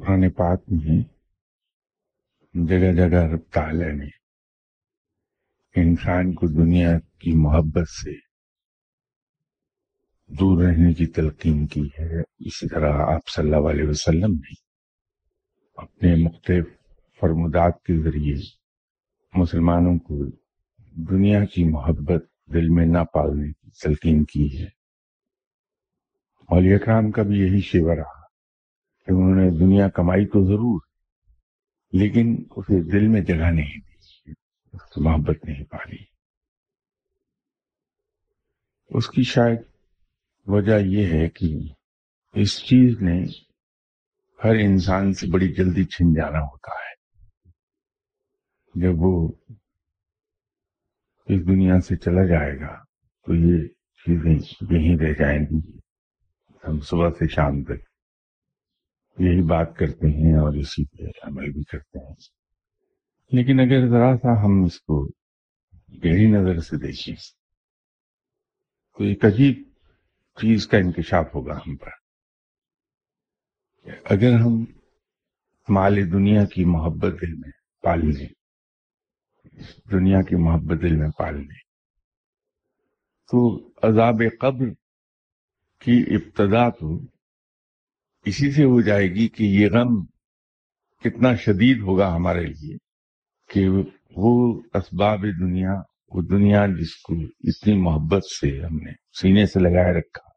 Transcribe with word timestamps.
قرآن 0.00 0.28
پاک 0.30 0.62
میں 0.68 1.00
جگہ 2.54 2.92
جگہ 2.92 3.22
رب 3.24 3.42
تعالیٰ 3.52 3.90
نے 3.94 4.08
انسان 5.74 6.32
کو 6.34 6.48
دنیا 6.54 6.92
کی 7.18 7.32
محبت 7.38 7.88
سے 7.92 8.14
دور 10.30 10.62
رہنے 10.62 10.92
کی 10.92 11.06
تلقین 11.12 11.66
کی 11.66 11.86
ہے 11.98 12.20
اسی 12.20 12.68
طرح 12.68 13.02
آپ 13.06 13.28
صلی 13.28 13.44
اللہ 13.44 13.68
علیہ 13.70 13.88
وسلم 13.88 14.38
نے 14.38 14.54
اپنے 15.78 16.14
مختلف 16.22 16.66
فرمودات 17.22 17.82
کے 17.82 17.98
ذریعے 18.00 18.36
مسلمانوں 19.36 19.98
کو 19.98 20.24
دنیا 20.92 21.44
کی 21.44 21.64
محبت 21.64 22.24
دل 22.52 22.68
میں 22.68 22.86
نہ 22.86 23.04
پالنے 23.12 23.52
کی 23.52 23.70
تلقین 23.70 24.24
کی 24.24 24.58
ہے۔ 24.58 24.66
مولیا 26.50 26.76
اکرام 26.76 27.10
کا 27.10 27.22
بھی 27.22 27.38
یہی 27.38 27.60
شیوا 27.60 27.96
رہا 27.96 28.20
کہ 29.06 29.10
انہوں 29.10 29.34
نے 29.34 29.50
دنیا 29.50 29.88
کمائی 29.88 30.26
تو 30.26 30.44
ضرور، 30.44 30.80
لیکن 31.92 32.42
اسے 32.56 32.82
دل 32.82 33.08
میں 33.08 33.20
جگہ 33.20 33.50
نہیں 33.50 33.80
دی، 33.80 33.94
اس 33.94 34.22
کی 34.24 35.00
محبت 35.00 35.44
نہیں 35.44 35.64
پالی 35.64 36.16
اس 38.90 39.08
کی 39.10 39.22
شاید 39.22 39.58
وجہ 40.46 40.78
یہ 40.78 41.06
ہے 41.06 41.28
کہ 41.28 41.58
اس 42.34 42.64
چیز 42.64 43.02
نے 43.02 43.24
ہر 44.44 44.54
انسان 44.54 45.12
سے 45.12 45.26
بڑی 45.26 45.52
جلدی 45.54 45.84
چھن 45.84 46.14
جانا 46.14 46.40
ہوتا 46.40 46.70
ہے۔ 46.70 46.85
جب 48.82 48.92
وہ 48.96 49.32
اس 51.26 51.46
دنیا 51.46 51.80
سے 51.80 51.96
چلا 51.96 52.26
جائے 52.26 52.60
گا 52.60 52.84
تو 53.26 53.34
یہ 53.34 53.68
چیزیں 54.06 54.34
یہیں 54.70 54.96
رہ 54.96 55.12
جائیں 55.12 55.40
گی۔ 55.40 55.78
ہم 56.68 56.80
صبح 56.80 57.10
سے 57.10 57.28
شام 57.28 57.64
تک 57.64 57.82
یہی 59.18 59.42
بات 59.42 59.76
کرتے 59.76 60.06
ہیں 60.06 60.34
اور 60.34 60.54
اسی 60.54 60.84
پہ 60.84 61.04
عمل 61.22 61.50
بھی 61.52 61.64
کرتے 61.64 61.98
ہیں۔ 61.98 62.14
لیکن 63.32 63.60
اگر 63.60 63.88
ذرا 63.88 64.16
سا 64.16 64.44
ہم 64.44 64.64
اس 64.64 64.80
کو 64.80 65.06
گہری 66.04 66.30
نظر 66.30 66.60
سے 66.60 66.76
دیکھیں 66.76 67.14
تو 68.98 69.04
ایک 69.04 69.24
عجیب 69.24 69.62
چیز 70.40 70.66
کا 70.66 70.78
انکشاف 70.78 71.34
ہوگا 71.34 71.56
ہم 71.56 71.76
پر۔ 71.76 71.90
اگر 74.04 74.32
ہم 74.32 74.64
مال 75.68 76.12
دنیا 76.12 76.44
کی 76.44 76.64
محبت 76.64 77.12
دل 77.20 77.34
میں 77.34 77.50
پال 77.82 78.00
لیں 78.14 78.28
دنیا 79.92 80.22
کی 80.22 80.36
محبت 80.36 80.82
دل 80.82 80.96
میں 80.96 81.10
پال 81.18 81.36
لیں 81.36 81.60
تو 83.30 83.68
عذاب 83.82 84.22
قبر 84.40 84.66
کی 85.80 86.04
ابتدا 86.10 86.68
تو 86.70 87.00
اسی 88.24 88.50
سے 88.52 88.64
ہو 88.64 88.80
جائے 88.80 89.08
گی 89.08 89.28
کہ 89.28 89.44
یہ 89.44 89.68
غم 89.68 90.04
کتنا 91.04 91.34
شدید 91.34 91.78
ہوگا 91.78 92.14
ہمارے 92.16 92.46
لیے 92.46 92.76
کہ 93.50 93.68
وہ 94.16 94.62
اسباب 94.74 95.22
دنیا، 95.22 95.72
وہ 96.08 96.22
دنیا 96.22 96.66
جس 96.66 96.96
کو 96.96 97.14
اتنی 97.40 97.76
محبت 97.76 98.24
سے 98.24 98.64
ہم 98.64 98.76
نے 98.76 98.92
سینے 99.20 99.46
سے 99.46 99.60
لگائے 99.60 99.92
رکھا، 99.98 100.28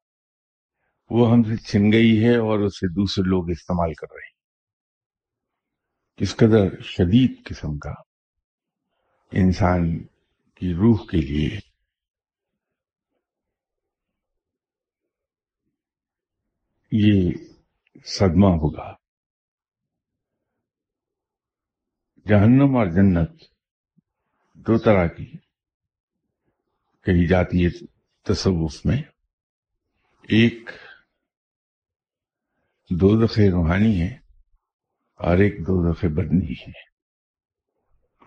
وہ 1.09 1.31
ہم 1.31 1.43
سے 1.43 1.55
چھن 1.57 1.91
گئی 1.91 2.23
ہے 2.23 2.35
اور 2.35 2.59
اسے 2.59 2.87
دوسرے 2.87 3.29
لوگ 3.29 3.49
استعمال 3.49 3.93
کر 3.93 4.07
رہے 4.13 4.25
ہیں۔ 4.25 4.37
اس 6.17 6.35
قدر 6.35 6.81
شدید 6.81 7.45
قسم 7.45 7.77
کا 7.77 7.93
انسان 9.31 10.03
کی 10.55 10.73
روح 10.73 10.97
کے 11.11 11.17
لیے۔ 11.17 11.59
یہ 16.91 17.31
صدمہ 18.05 18.45
ہوگا۔ 18.45 18.95
جہنم 22.27 22.77
اور 22.77 22.85
جنت 22.85 23.43
دو 24.53 24.77
طرح 24.77 25.07
کی 25.07 25.25
کہی 27.01 27.27
جاتی 27.27 27.65
ہے 27.65 27.85
تصوف 28.23 28.85
میں۔ 28.85 29.01
ایک 30.21 30.69
دو 32.89 33.25
دفعے 33.25 33.51
روحانی 33.51 34.01
ہے 34.01 34.13
اور 35.15 35.37
ایک 35.37 35.59
دو 35.59 35.93
دفعے 35.93 36.09
بدنی 36.09 36.53
ہے۔ 36.53 36.88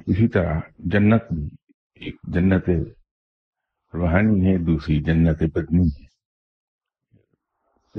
اسی 0.06 0.28
طرح 0.28 0.60
جنت 0.78 1.22
بھی 1.30 1.48
ایک 1.94 2.16
جنت 2.22 2.68
روحانی 3.94 4.46
ہے، 4.46 4.58
دوسری 4.58 5.00
جنت 5.00 5.42
بدنی 5.42 5.86
ہے۔ 5.86 6.06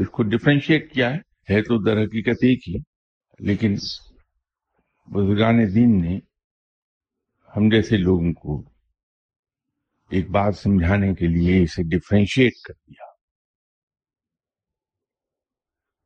اس 0.01 0.09
کو 0.09 0.23
ڈفرینشیٹ 0.23 0.93
کیا 0.93 1.13
ہے 1.13 1.17
ہے 1.49 1.61
تو 1.61 1.83
در 1.83 1.97
حقیقت 2.03 2.37
ایک 2.41 2.69
ہی، 2.69 2.73
لیکن 3.39 3.75
بزرگان 5.05 5.75
دین 5.75 6.01
نے 6.01 6.19
ہم 7.57 7.69
جیسے 7.69 7.97
لوگوں 7.97 8.33
کو 8.33 8.69
ایک 10.09 10.29
بات 10.29 10.55
سمجھانے 10.55 11.13
کے 11.13 11.27
لیے 11.27 11.63
اسے 11.63 11.83
ڈفرینشیٹ 11.83 12.53
کر 12.67 12.73
دیا۔ 12.73 13.05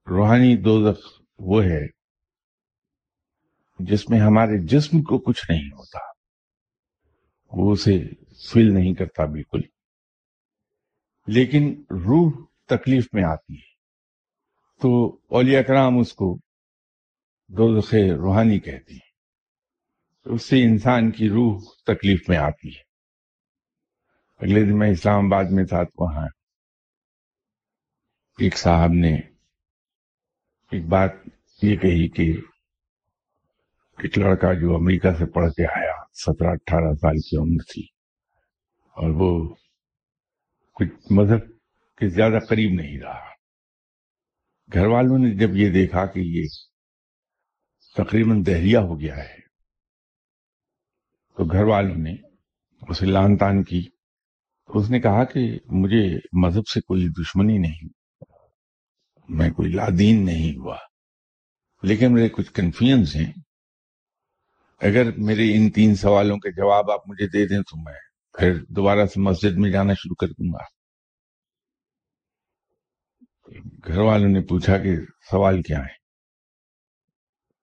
روحانی 0.08 0.56
دوزخ 0.58 1.22
وہ 1.40 1.64
ہے 1.64 1.97
جس 3.80 4.10
میں 4.10 4.20
ہمارے 4.20 4.66
جسم 4.66 5.02
کو 5.02 5.20
کچھ 5.20 5.52
نہیں 5.52 5.68
ہوتا، 5.68 6.00
وہ 7.52 7.72
اسے 7.72 8.04
فیل 8.54 8.74
نہیں 8.74 8.94
کرتا 8.94 9.26
بالکل۔ 9.26 9.62
لیکن 11.28 11.84
روح 11.90 12.32
تکلیف 12.66 13.08
میں 13.14 13.24
آتی 13.24 13.54
ہے۔ 13.54 13.78
تو 14.82 15.20
اولیاء 15.30 15.62
کرام 15.62 15.98
اس 15.98 16.14
کو 16.14 16.40
دوزخ 17.48 17.94
روحانی 17.94 18.60
کہتی 18.60 18.94
ہیں۔ 18.94 19.08
اس 20.26 20.44
سے 20.44 20.64
انسان 20.64 21.12
کی 21.12 21.30
روح 21.30 21.62
تکلیف 21.86 22.30
میں 22.30 22.38
آتی 22.38 22.70
ہے۔ 22.70 22.88
اگلے 24.38 24.64
دن 24.64 24.80
میں 24.80 24.92
اسلام 24.92 25.26
آباد 25.26 25.44
میں 25.52 25.66
تھا 25.66 25.84
تو 25.84 26.04
وہاں 26.04 26.28
ایک 28.40 28.58
صاحب 28.58 28.90
نے 28.90 29.16
ایک 30.72 30.86
بات 30.86 31.12
یہ 31.62 31.76
کہی 31.76 32.10
کہ 32.10 32.42
ایک 33.98 34.18
لڑکا 34.18 34.54
جو 34.54 34.76
امریکہ 34.76 35.12
سے 35.12 35.26
پڑھ 35.26 35.52
کے 35.52 35.68
آیا، 35.68 35.94
سترہ 36.14 36.48
اٹھارہ 36.48 36.94
سال 36.94 37.16
کی 37.16 37.38
عمر 37.38 37.64
تھی۔ 37.74 37.84
اور 38.88 39.10
وہ 39.10 39.56
کچھ 40.76 41.14
مذہب 41.14 41.40
کے 41.98 42.10
زیادہ 42.10 42.40
قریب 42.50 42.82
نہیں 42.82 43.00
رہا۔ 43.00 43.28
گھر 44.74 44.86
والوں 44.86 45.20
نے 45.20 45.36
جب 45.36 45.56
یہ 45.56 45.70
دیکھا 45.70 46.06
کہ 46.06 46.20
یہ 46.20 46.44
تقریباً 47.98 48.44
دہریا 48.46 48.80
ہو 48.80 49.00
گیا 49.00 49.18
ہے، 49.18 49.40
تو 51.38 51.44
گھر 51.52 51.64
والوں 51.64 51.96
نے 51.96 52.16
اسے 52.90 53.06
لان 53.06 53.38
تان 53.38 53.64
کی۔ 53.64 53.84
تو 54.68 54.80
اس 54.80 54.90
نے 54.90 55.00
کہا 55.00 55.24
کہ 55.24 55.60
مجھے 55.66 56.20
مذہب 56.46 56.68
سے 56.68 56.82
کوئی 56.82 57.08
دشمنی 57.08 57.58
نہیں، 57.58 57.88
میں 59.30 59.50
کوئی 59.50 59.72
لادین 59.72 60.26
نہیں 60.26 60.58
ہوا، 60.58 60.78
لیکن 61.84 62.14
میرے 62.14 62.30
کچھ 62.30 62.54
کنفیوژ 62.54 63.16
ہیں۔ 63.16 63.47
اگر 64.78 65.18
میرے 65.18 65.58
ان 65.58 65.72
تین 65.72 65.96
سوالوں 65.96 66.38
کے 66.38 66.52
جواب 66.52 66.92
آپ 66.92 67.10
مجھے 67.10 67.28
دے 67.28 67.48
دیں 67.48 67.60
تو 67.60 67.84
میں 67.84 68.00
پھر 68.40 68.64
دوبارہ 68.64 69.06
سے 69.06 69.20
مسجد 69.20 69.58
میں 69.58 69.72
جانا 69.72 69.94
شروع 69.94 70.16
کر 70.16 70.28
دوں 70.28 70.54
گا۔ 70.54 70.78
گھر 73.88 73.98
والوں 73.98 74.30
نے 74.30 74.42
پوچھا 74.42 74.78
کہ 74.78 74.96
سوال 75.32 75.62
کیا 75.62 75.78
ہے۔ 75.78 75.96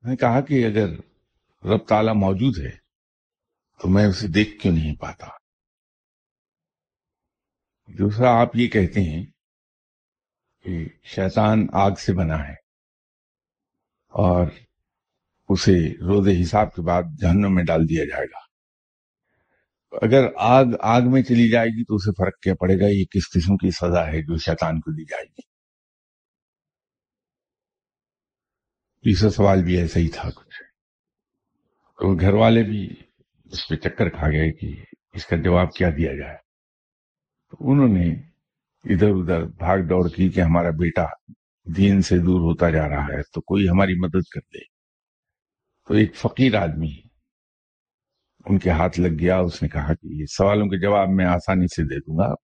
میں 0.02 0.10
نے 0.10 0.16
کہا 0.16 0.40
کہ 0.40 0.66
اگر 0.66 0.88
رب 1.64 1.86
تعالیٰ 1.88 2.14
موجود 2.14 2.58
ہے 2.58 2.76
تو 3.80 3.88
میں 3.88 4.06
اسے 4.06 4.28
دیکھ 4.28 4.62
کیوں 4.62 4.74
نہیں 4.74 4.96
پاتا؟ 4.96 5.26
دوسرا، 7.86 8.40
آپ 8.40 8.56
یہ 8.56 8.68
کہتے 8.68 9.00
ہیں 9.00 9.26
کہ 10.62 10.88
شیطان 11.02 11.66
آگ 11.72 11.90
سے 11.90 12.12
بنا 12.12 12.48
ہے 12.48 12.54
اور 14.08 14.46
اسے 15.48 15.90
روز 15.90 16.28
حساب 16.42 16.74
کے 16.74 16.82
بعد 16.82 17.02
جہنم 17.20 17.54
میں 17.54 17.64
ڈال 17.64 17.88
دیا 17.88 18.04
جائے 18.04 18.26
گا۔ 18.26 18.44
اگر 20.02 20.28
آگ 20.36 20.64
آگ 20.80 21.02
میں 21.02 21.22
چلی 21.22 21.50
جائے 21.50 21.68
گی 21.68 21.84
تو 21.84 21.94
اسے 21.94 22.10
فرق 22.10 22.42
کیا 22.42 22.54
پڑے 22.54 22.80
گا؟ 22.80 22.86
یہ 22.86 23.04
کس 23.04 23.30
قسم 23.34 23.56
کی 23.56 23.70
سزا 23.70 24.06
ہے 24.06 24.22
جو 24.22 24.36
شیطان 24.36 24.80
کو 24.80 24.90
دی 24.90 25.04
جائے 25.04 25.24
گی؟ 25.24 25.54
تیسرا 29.02 29.30
سوال 29.30 29.64
بھی 29.64 29.76
ایسا 29.76 30.00
ہی 30.00 30.08
تھا 30.08 30.30
کچھ۔ 30.30 30.62
تو 31.98 32.20
گھر 32.20 32.32
والے 32.32 32.62
بھی 32.62 32.94
اس 33.44 33.68
پہ 33.68 33.76
چکر 33.76 34.08
کھا 34.08 34.28
گئے 34.28 34.52
کہ 34.52 34.82
اس 35.12 35.26
کا 35.26 35.36
جواب 35.36 35.72
کیا 35.72 35.90
دیا 35.90 36.14
جائے۔ 36.14 36.36
تو 37.50 37.72
انہوں 37.72 37.88
نے 37.88 38.08
ادھر 38.94 39.08
ادھر 39.08 39.44
بھاگ 39.44 39.78
دوڑ 39.78 40.08
کی 40.08 40.28
کہ 40.28 40.40
ہمارا 40.40 40.70
بیٹا 40.70 41.04
دین 41.76 42.02
سے 42.02 42.18
دور 42.18 42.40
ہوتا 42.40 42.70
جا 42.70 42.88
رہا 42.88 43.04
ہے 43.04 43.22
تو 43.22 43.40
کوئی 43.40 43.68
ہماری 43.68 43.94
مدد 43.98 44.28
کر 44.34 44.40
دے۔ 44.40 44.73
تو 45.88 45.94
ایک 45.94 46.14
فقیر 46.14 46.54
آدمی 46.54 46.92
ان 48.46 48.58
کے 48.58 48.70
ہاتھ 48.70 49.00
لگ 49.00 49.18
گیا، 49.20 49.38
اس 49.38 49.62
نے 49.62 49.68
کہا 49.68 49.94
کہ 49.94 50.06
یہ 50.06 50.24
سوالوں 50.26 50.66
کے 50.66 50.80
جواب 50.80 51.08
میں 51.08 51.26
آسانی 51.26 51.66
سے 51.66 51.82
دے 51.82 52.00
دوں 52.00 52.18
گا۔ 52.18 52.34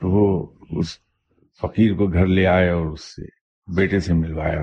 تو 0.00 0.10
وہ 0.10 0.54
اس 0.70 0.98
فقیر 1.60 1.94
کو 1.94 2.06
گھر 2.06 2.26
لے 2.26 2.46
آئے 2.46 2.68
اور 2.68 2.86
اس 2.86 3.00
سے 3.00 3.22
بیٹے 3.76 4.00
سے 4.00 4.14
ملوایا۔ 4.14 4.62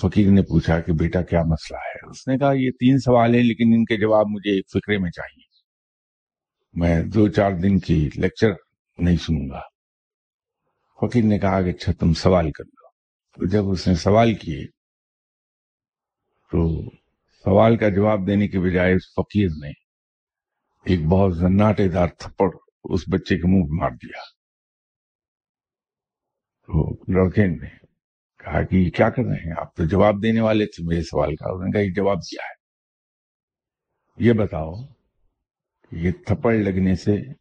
فقیر 0.00 0.30
نے 0.30 0.42
پوچھا 0.42 0.80
کہ 0.80 0.92
بیٹا 0.92 1.22
کیا 1.22 1.42
مسئلہ 1.42 1.78
ہے؟ 1.78 2.10
اس 2.10 2.28
نے 2.28 2.38
کہا، 2.38 2.52
یہ 2.52 2.70
تین 2.70 2.98
سوال 2.98 3.34
ہیں، 3.34 3.42
لیکن 3.42 3.64
ان 3.74 3.84
کے 3.84 3.96
جواب 3.96 4.26
مجھے 4.28 4.50
ایک 4.50 4.70
فکرے 4.70 4.98
میں 4.98 5.10
چاہیے۔ 5.10 5.50
میں 6.72 7.02
دو 7.10 7.28
چار 7.28 7.52
دن 7.52 7.78
کی 7.78 8.08
لیکچر 8.14 8.50
نہیں 8.98 9.16
سنوں 9.16 9.50
گا۔ 9.50 9.60
فقیر 11.00 11.24
نے 11.24 11.38
کہا 11.38 11.62
کہ 11.62 11.68
اچھا 11.68 11.92
تم 11.92 12.12
سوال 12.12 12.50
کر 12.50 12.64
لو۔ 12.64 12.88
تو 13.36 13.46
جب 13.46 13.68
اس 13.70 13.88
نے 13.88 13.94
سوال 13.94 14.34
کیے 14.34 14.79
تو 16.50 16.90
سوال 17.44 17.76
کا 17.76 17.88
جواب 17.88 18.26
دینے 18.26 18.48
کے 18.48 18.60
بجائے 18.60 18.94
اس 18.94 19.14
فقیر 19.14 19.48
نے 19.62 19.68
ایک 20.84 21.00
بہت 21.06 21.36
زناٹے 21.36 21.88
دار 21.88 22.08
تھپڑ 22.18 22.50
اس 22.84 23.00
بچے 23.12 23.36
کے 23.36 23.48
منہ 23.48 23.80
مار 23.80 23.90
دیا۔ 23.90 24.22
تو 26.66 26.92
لڑکے 26.92 27.46
نے 27.46 27.68
کہا 28.36 28.62
کہ 28.62 28.76
یہ 28.76 28.90
کیا 28.90 29.10
کر 29.10 29.22
رہے 29.22 29.34
ہیں؟ 29.34 29.60
آپ 29.60 29.74
تو 29.74 29.84
جواب 29.84 30.22
دینے 30.22 30.40
والے 30.40 30.66
تھے 30.66 30.84
میرے 30.84 31.02
سوال 31.02 31.36
کا، 31.36 31.50
انہوں 31.50 31.64
نے 31.64 31.72
کہا 31.72 31.80
یہ 31.80 31.94
جواب 31.94 32.18
کیا 32.22 32.44
ہے۔ 32.44 32.60
یہ 34.26 34.32
بتاؤ 34.32 34.74
کہ 35.90 35.96
یہ 35.96 36.10
تھپڑ 36.26 36.54
لگنے 36.54 36.94
سے 36.94 37.34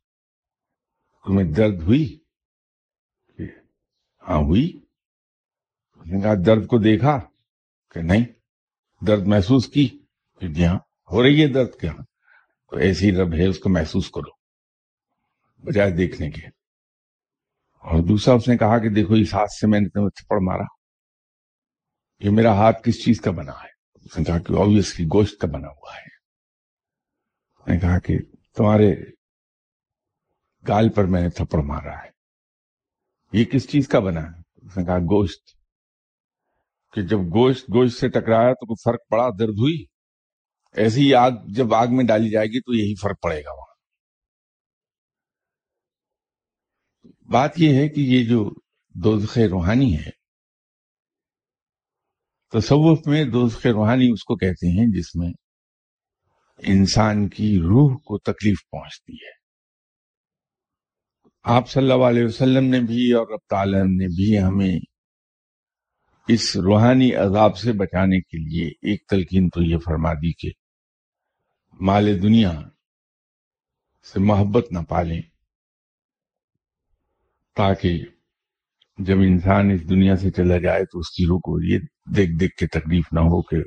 تمہیں 1.25 1.51
درد 1.51 1.81
ہوئی؟ 1.81 2.19
ہاں 4.29 4.37
ہوئی۔ 4.37 4.79
اس 5.99 6.07
نے 6.07 6.21
کہا 6.21 6.33
درد 6.45 6.67
کو 6.67 6.77
دیکھا 6.77 7.19
کہ 7.91 8.01
نہیں؟ 8.01 8.38
درد 9.07 9.27
محسوس 9.27 9.67
کی 9.67 9.99
جی 10.41 10.65
ہاں 10.65 10.79
ہو 11.11 11.23
رہی 11.23 11.43
ہے 11.43 11.47
درد 11.47 11.69
کیا؟ 11.79 11.91
تو 12.69 12.77
ایسی 12.77 13.15
رب 13.15 13.33
ہے، 13.33 13.47
اس 13.47 13.59
کو 13.59 13.69
محسوس 13.69 14.11
کرو، 14.11 14.31
بجائے 15.57 15.91
دیکھنے 15.91 16.31
کے۔ 16.31 16.47
اور 17.79 18.03
دوسرا، 18.07 18.33
اس 18.33 18.47
نے 18.47 18.57
کہا 18.57 18.77
کہ 18.77 18.89
دیکھو، 18.89 19.13
اس 19.13 19.33
ہاتھ 19.33 19.51
سے 19.51 19.67
میں 19.67 19.79
نے 19.79 19.89
تمہیں 19.89 20.09
تھپڑ 20.09 20.39
مارا۔ 20.41 20.63
یہ 22.19 22.29
میرا 22.29 22.51
ہاتھ 22.51 22.83
کس 22.83 23.05
چیز 23.05 23.21
کا 23.21 23.31
بنا 23.31 23.51
ہے؟ 23.51 23.69
اس 23.95 24.17
نے 24.17 24.23
کہا 24.23 24.39
کہ 24.39 24.53
آبیسلی 24.53 25.05
گوشت 25.05 25.41
کا 25.41 25.47
بنا 25.47 25.67
ہوا 25.67 25.95
ہے۔ 25.95 26.19
اس 27.59 27.67
نے 27.67 27.79
کہا 27.79 27.99
کہ 27.99 28.17
تمہارے 28.57 28.95
گال 30.67 30.89
پر 30.89 31.03
میں 31.03 31.21
نے 31.21 31.29
تھپڑ 31.29 31.59
مارا 31.59 32.03
ہے۔ 32.03 32.09
یہ 33.33 33.45
کس 33.45 33.69
چیز 33.69 33.87
کا 33.87 33.99
بنا 33.99 34.21
ہے؟ 34.21 34.67
اس 34.67 34.77
نے 34.77 34.85
کہا 34.85 34.97
گوشت۔ 34.97 35.58
کہ 36.93 37.01
جب 37.01 37.17
گوشت 37.17 37.63
گوشت 37.63 37.99
سے 37.99 38.09
ٹکرایا 38.09 38.53
تو 38.53 38.65
کوئی 38.65 38.75
فرق 38.83 39.09
پڑا؟ 39.09 39.29
درد 39.29 39.59
ہوئی۔ 39.59 39.85
ایسی 40.71 41.01
ہی 41.01 41.13
آگ 41.13 41.31
جب 41.47 41.73
آگ 41.73 41.87
میں 41.89 42.05
ڈالی 42.05 42.29
جائے 42.29 42.47
گی 42.47 42.59
تو 42.59 42.73
یہی 42.73 42.95
فرق 42.95 43.21
پڑے 43.21 43.41
گا 43.41 43.51
وہاں۔ 43.51 43.69
بات 47.31 47.51
یہ 47.57 47.73
ہے 47.73 47.89
کہ 47.89 48.01
یہ 48.01 48.29
جو 48.29 48.49
دوزخ 49.03 49.37
روحانی 49.37 49.97
ہے، 49.97 50.09
تصوف 52.53 53.07
میں 53.07 53.23
دوزخ 53.25 53.65
روحانی 53.65 54.09
اس 54.11 54.23
کو 54.23 54.35
کہتے 54.35 54.67
ہیں 54.67 54.85
جس 54.97 55.15
میں 55.15 55.29
انسان 56.57 57.29
کی 57.29 57.59
روح 57.59 57.97
کو 57.97 58.17
تکلیف 58.17 58.69
پہنچتی 58.71 59.13
ہے۔ 59.13 59.39
آپ 61.43 61.69
صلی 61.69 61.91
اللہ 61.91 62.05
علیہ 62.05 62.25
وسلم 62.25 62.63
نے 62.63 62.79
بھی 62.79 63.13
اور 63.13 63.27
رب 63.27 63.39
تعالی 63.49 63.77
نے 63.77 64.07
بھی 64.07 64.39
ہمیں 64.39 64.79
اس 66.29 66.57
روحانی 66.57 67.15
عذاب 67.15 67.57
سے 67.57 67.73
بچانے 67.73 68.21
کے 68.21 68.37
لیے 68.37 68.67
ایک 68.67 69.07
تلقین 69.09 69.49
تو 69.49 69.61
یہ 69.61 69.77
فرما 69.77 70.13
دی 70.13 70.33
کہ 70.33 70.49
مال 71.79 72.21
دنیا 72.21 72.61
سے 74.13 74.19
محبت 74.19 74.71
نہ 74.71 74.79
پالیں 74.89 75.21
تاکہ 77.55 78.05
جب 78.97 79.17
انسان 79.19 79.71
اس 79.71 79.89
دنیا 79.89 80.15
سے 80.15 80.31
چلا 80.31 80.57
جائے 80.57 80.85
تو 80.85 80.99
اس 80.99 81.09
کی 81.09 81.25
روح 81.25 81.39
کو 81.39 81.63
یہ 81.63 81.79
دیکھ 82.15 82.31
دیکھ 82.39 82.55
کے 82.55 82.67
تکلیف 82.67 83.05
نہ 83.11 83.19
ہو 83.19 83.41
کہ 83.41 83.57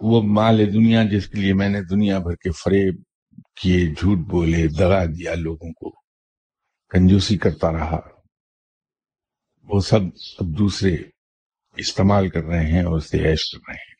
وہ 0.00 0.22
مال 0.22 0.72
دنیا 0.74 1.04
جس 1.04 1.28
کے 1.28 1.40
لیے 1.40 1.54
میں 1.54 1.68
نے 1.68 1.82
دنیا 1.82 2.18
بھر 2.18 2.34
کے 2.34 2.50
فریب 2.50 3.02
کیے، 3.56 3.86
جھوٹ 3.86 4.18
بولے، 4.18 4.68
دگا 4.68 5.04
دیا 5.04 5.34
لوگوں 5.34 5.72
کو، 5.72 5.90
کنجوسی 6.90 7.38
کرتا 7.38 7.72
رہا۔ 7.72 8.00
وہ 9.68 9.80
سب 9.80 10.00
اب 10.38 10.46
دوسرے 10.58 10.96
استعمال 11.76 12.28
کر 12.28 12.44
رہے 12.44 12.66
ہیں 12.66 12.82
اور 12.82 12.96
اسے 12.96 13.18
عیش 13.18 13.50
کر 13.52 13.58
رہے 13.68 13.74
ہیں۔ 13.74 13.90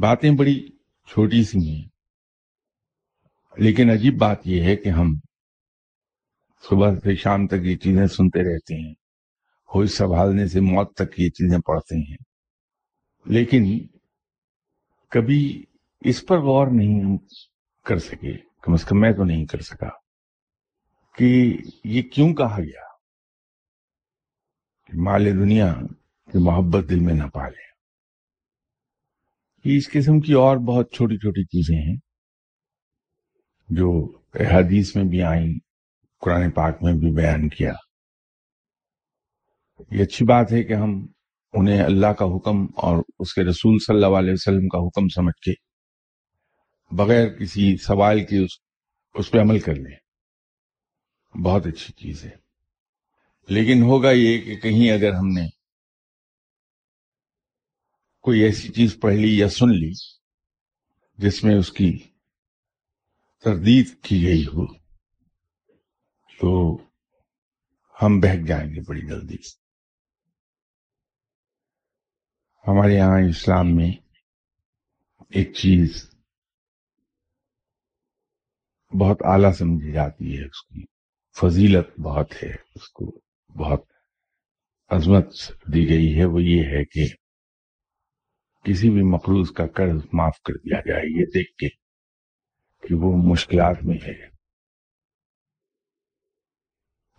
باتیں 0.00 0.30
بڑی 0.30 0.68
چھوٹی 1.08 1.42
سی 1.44 1.58
ہیں، 1.58 1.88
لیکن 3.56 3.90
عجیب 3.90 4.18
بات 4.18 4.46
یہ 4.46 4.62
ہے 4.62 4.76
کہ 4.76 4.88
ہم 4.88 5.14
صبح 6.62 6.94
سے 6.94 7.14
شام 7.14 7.46
تک 7.46 7.64
یہ 7.64 7.76
چیزیں 7.76 8.06
سنتے 8.06 8.42
رہتے 8.42 8.86
ہیں، 8.86 8.94
ہوش 9.74 9.90
سنبھالنے 9.90 10.46
سے 10.46 10.60
موت 10.60 10.94
تک 10.94 11.20
یہ 11.20 11.28
چیزیں 11.28 11.58
پڑھتے 11.58 11.96
ہیں۔ 12.10 12.16
لیکن 13.26 13.64
کبھی 15.12 15.64
اس 16.00 16.24
پر 16.26 16.38
غور 16.38 16.66
نہیں 16.66 17.04
ہم 17.04 17.16
کر 17.86 17.98
سکے، 17.98 18.36
کم 18.62 18.72
از 18.72 18.84
کم 18.84 19.00
میں 19.00 19.12
تو 19.12 19.24
نہیں 19.24 19.46
کر 19.46 19.60
سکا 19.60 19.88
کہ 21.18 21.56
یہ 21.84 22.02
کیوں 22.02 22.34
کہا 22.34 22.58
گیا؟ 22.58 22.93
کہ 24.86 25.00
مال 25.00 25.24
دنیا 25.24 25.74
کی 26.32 26.38
محبت 26.44 26.90
دل 26.90 27.00
میں 27.00 27.14
نہ 27.14 27.24
پالے۔ 27.24 27.64
یہ 29.64 29.76
اس 29.76 29.90
قسم 29.90 30.20
کی 30.20 30.32
اور 30.32 30.56
بہت 30.56 30.92
چھوٹی 30.92 31.16
چھوٹی 31.16 31.44
چیزیں 31.44 31.88
ہیں 31.88 31.96
جو 33.68 34.18
حدیث 34.34 34.96
میں 34.96 35.04
بھی 35.04 35.22
آئیں 35.22 35.58
قرآن 36.20 36.50
پاک 36.50 36.82
میں 36.82 36.92
بھی 36.92 37.14
بیان 37.14 37.48
کیا۔ 37.48 37.72
یہ 39.90 40.02
اچھی 40.02 40.24
بات 40.24 40.52
ہے 40.52 40.62
کہ 40.62 40.72
ہم 40.72 41.06
انہیں 41.52 41.82
اللہ 41.82 42.06
کا 42.06 42.24
حکم 42.24 42.66
اور 42.76 43.02
اس 43.18 43.34
کے 43.34 43.42
رسول 43.42 43.78
صلی 43.78 43.94
اللہ 43.94 44.18
علیہ 44.18 44.32
وسلم 44.32 44.68
کا 44.68 44.78
حکم 44.78 45.08
سمجھ 45.08 45.40
کے 45.40 45.52
بغیر 46.96 47.28
کسی 47.28 47.76
سوال 47.76 48.24
کی 48.24 48.36
اس, 48.36 48.50
اس 49.14 49.30
پہ 49.30 49.38
عمل 49.38 49.58
کر 49.58 49.74
لیں۔ 49.74 49.96
بہت 51.44 51.66
اچھی 51.66 51.92
چیز 51.92 52.24
ہے۔ 52.24 52.43
لیکن 53.48 53.82
ہوگا 53.82 54.10
یہ 54.10 54.40
کہ 54.44 54.56
کہیں 54.56 54.90
اگر 54.92 55.12
ہم 55.12 55.28
نے 55.28 55.48
کوئی 58.20 58.40
ایسی 58.40 58.68
چیز 58.68 59.00
پڑھ 59.00 59.14
لی 59.14 59.38
یا 59.38 59.48
سن 59.48 59.68
لی 59.68 59.92
جس 61.18 61.44
میں 61.44 61.54
اس 61.56 61.72
کی 61.72 61.98
تردید 63.44 63.86
کی 64.02 64.26
گئی 64.26 64.46
ہو، 64.46 64.66
تو 66.40 66.76
ہم 68.02 68.20
بہک 68.20 68.46
جائیں 68.48 68.74
گے 68.74 68.80
بڑی 68.80 69.00
جلدی۔ 69.00 69.36
ہمارے 72.68 72.94
یہاں 72.94 73.20
اسلام 73.28 73.76
میں 73.76 73.90
ایک 75.30 75.52
چیز 75.54 76.10
بہت 78.92 79.22
اعلیٰ 79.24 79.52
سمجھی 79.52 79.92
جاتی 79.92 80.38
ہے، 80.38 80.44
اس 80.44 80.62
کی 80.62 80.84
فضیلت 81.40 82.00
بہت 82.00 82.32
ہے، 82.42 82.50
اس 82.50 82.88
کو 82.88 83.23
بہت 83.54 83.82
عظمت 84.90 85.26
دی 85.74 85.88
گئی 85.88 86.08
ہے، 86.18 86.24
وہ 86.24 86.42
یہ 86.42 86.64
ہے 86.66 86.84
کہ 86.84 87.06
کسی 88.64 88.90
بھی 88.90 89.02
مقروض 89.10 89.50
کا 89.52 89.66
قرض 89.76 90.00
معاف 90.12 90.40
کر 90.42 90.54
دیا 90.54 90.80
جائے، 90.86 91.06
یہ 91.10 91.26
دیکھ 91.34 91.52
کے 91.56 91.68
کہ 92.82 92.94
وہ 92.94 93.16
مشکلات 93.24 93.82
میں 93.84 93.98
ہے۔ 94.02 94.16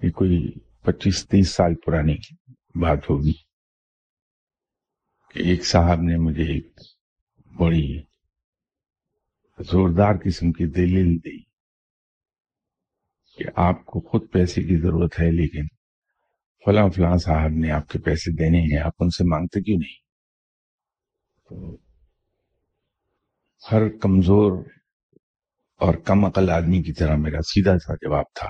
یہ 0.02 0.12
کوئی 0.12 0.40
پچیس، 0.84 1.28
تیس 1.28 1.50
سال 1.50 1.76
پرانی 1.76 2.16
بات 2.82 3.10
ہوگی 3.10 3.34
کہ 5.36 5.40
ایک 5.50 5.66
صاحب 5.66 6.02
نے 6.02 6.18
مجھے 6.18 6.44
ایک 6.54 6.82
بڑی 7.52 7.88
زوردار 9.60 10.16
قسم 10.24 10.52
کی 10.52 10.66
دلیل 10.72 11.16
دی 11.18 11.38
کہ 13.38 13.50
آپ 13.56 13.86
کو 13.86 14.00
خود 14.02 14.32
پیسے 14.32 14.62
کی 14.62 14.78
ضرورت 14.78 15.20
ہے، 15.20 15.32
لیکن 15.32 15.75
فلاں 16.66 16.90
فلاں 16.90 17.18
صاحب 17.18 17.50
نے 17.50 17.72
آپ 17.72 17.90
کے 17.90 18.00
پیسے 18.00 18.32
دینے 18.32 18.60
ہیں، 18.60 18.82
آپ 18.82 18.94
ان 19.00 19.10
سے 19.10 19.24
مانگتے 19.24 19.62
کیوں 19.62 19.78
نہیں؟ 19.78 20.06
تو 21.50 21.78
ہر 23.72 23.90
کمزور 23.90 24.64
اور 25.80 25.96
کم 25.96 26.26
عقل 26.26 26.50
آدمی 26.50 26.84
کی 26.84 26.94
طرح 26.94 27.16
میرا 27.16 27.42
سیدھا 27.42 27.78
سا 27.78 27.94
جواب 27.96 28.26
تھا 28.36 28.48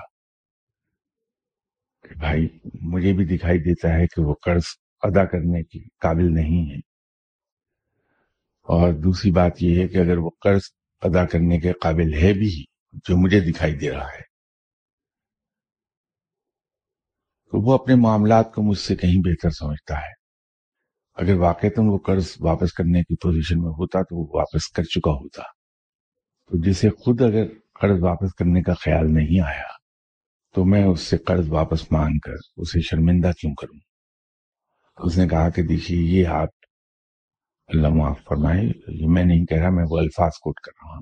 کہ 2.07 2.19
بھائی، 2.19 2.47
مجھے 2.81 3.13
بھی 3.13 3.25
دکھائی 3.25 3.59
دیتا 3.59 3.89
ہے 3.89 4.07
کہ 4.07 4.21
وہ 4.21 4.35
قرض 4.41 4.63
ادا 5.01 5.25
کرنے 5.25 5.63
کی 5.63 5.79
قابل 5.99 6.33
نہیں 6.33 6.69
ہے۔ 6.71 6.77
اور 8.63 8.93
دوسری 8.93 9.31
بات 9.31 9.51
یہ 9.59 9.81
ہے 9.81 9.87
کہ 9.87 9.97
اگر 9.97 10.17
وہ 10.17 10.29
قرض 10.41 10.61
ادا 11.01 11.25
کرنے 11.25 11.59
کے 11.59 11.73
قابل 11.73 12.13
ہے 12.13 12.33
بھی، 12.33 12.63
جو 12.93 13.17
مجھے 13.17 13.39
دکھائی 13.39 13.75
دے 13.75 13.91
رہا 13.91 14.07
ہے 14.07 14.24
تو 17.55 17.61
وہ 17.61 17.73
اپنے 17.73 17.95
معاملات 17.95 18.53
کو 18.53 18.61
مجھ 18.61 18.77
سے 18.77 18.95
کہیں 18.95 19.21
بہتر 19.25 19.49
سمجھتا 19.49 19.97
ہے۔ 19.97 20.13
اگر 21.13 21.33
واقع 21.33 21.67
تم 21.75 21.89
وہ 21.89 21.97
قرض 21.97 22.35
واپس 22.39 22.73
کرنے 22.73 23.03
کی 23.03 23.15
پوزیشن 23.15 23.61
میں 23.61 23.69
ہوتا 23.69 24.01
تو 24.01 24.21
وہ 24.21 24.27
واپس 24.33 24.67
کر 24.67 24.83
چکا 24.83 25.11
ہوتا۔ 25.11 25.41
تو 26.47 26.69
جسے 26.69 26.89
خود 26.89 27.21
اگر 27.21 27.45
قرض 27.81 28.03
واپس 28.03 28.33
کرنے 28.33 28.61
کا 28.61 28.73
خیال 28.73 29.13
نہیں 29.13 29.41
آیا 29.41 29.67
تو 30.55 30.65
میں 30.65 30.83
اس 30.83 31.01
سے 31.01 31.17
قرض 31.17 31.49
واپس 31.49 31.91
مانگ 31.91 32.19
کر 32.19 32.33
اسے 32.57 32.81
شرمندہ 32.81 33.31
کیوں 33.39 33.53
کروں؟ 33.53 33.79
تو 34.97 35.03
اس 35.03 35.17
نے 35.17 35.27
کہا 35.27 35.49
کہ 35.49 35.63
دیکھیے، 35.63 36.21
یہ 36.21 36.27
آپ 36.27 36.49
اللہ 37.67 37.87
معاف 37.87 38.19
فرمائے، 38.23 38.61
یہ 38.87 39.07
میں 39.07 39.25
نہیں 39.25 39.45
کہہ 39.45 39.57
رہا، 39.57 39.69
میں 39.69 39.85
وہ 39.89 39.97
الفاظ 39.97 40.31
کوٹ 40.31 40.59
کر 40.59 40.71
رہا 40.83 40.93
ہوں 40.93 41.01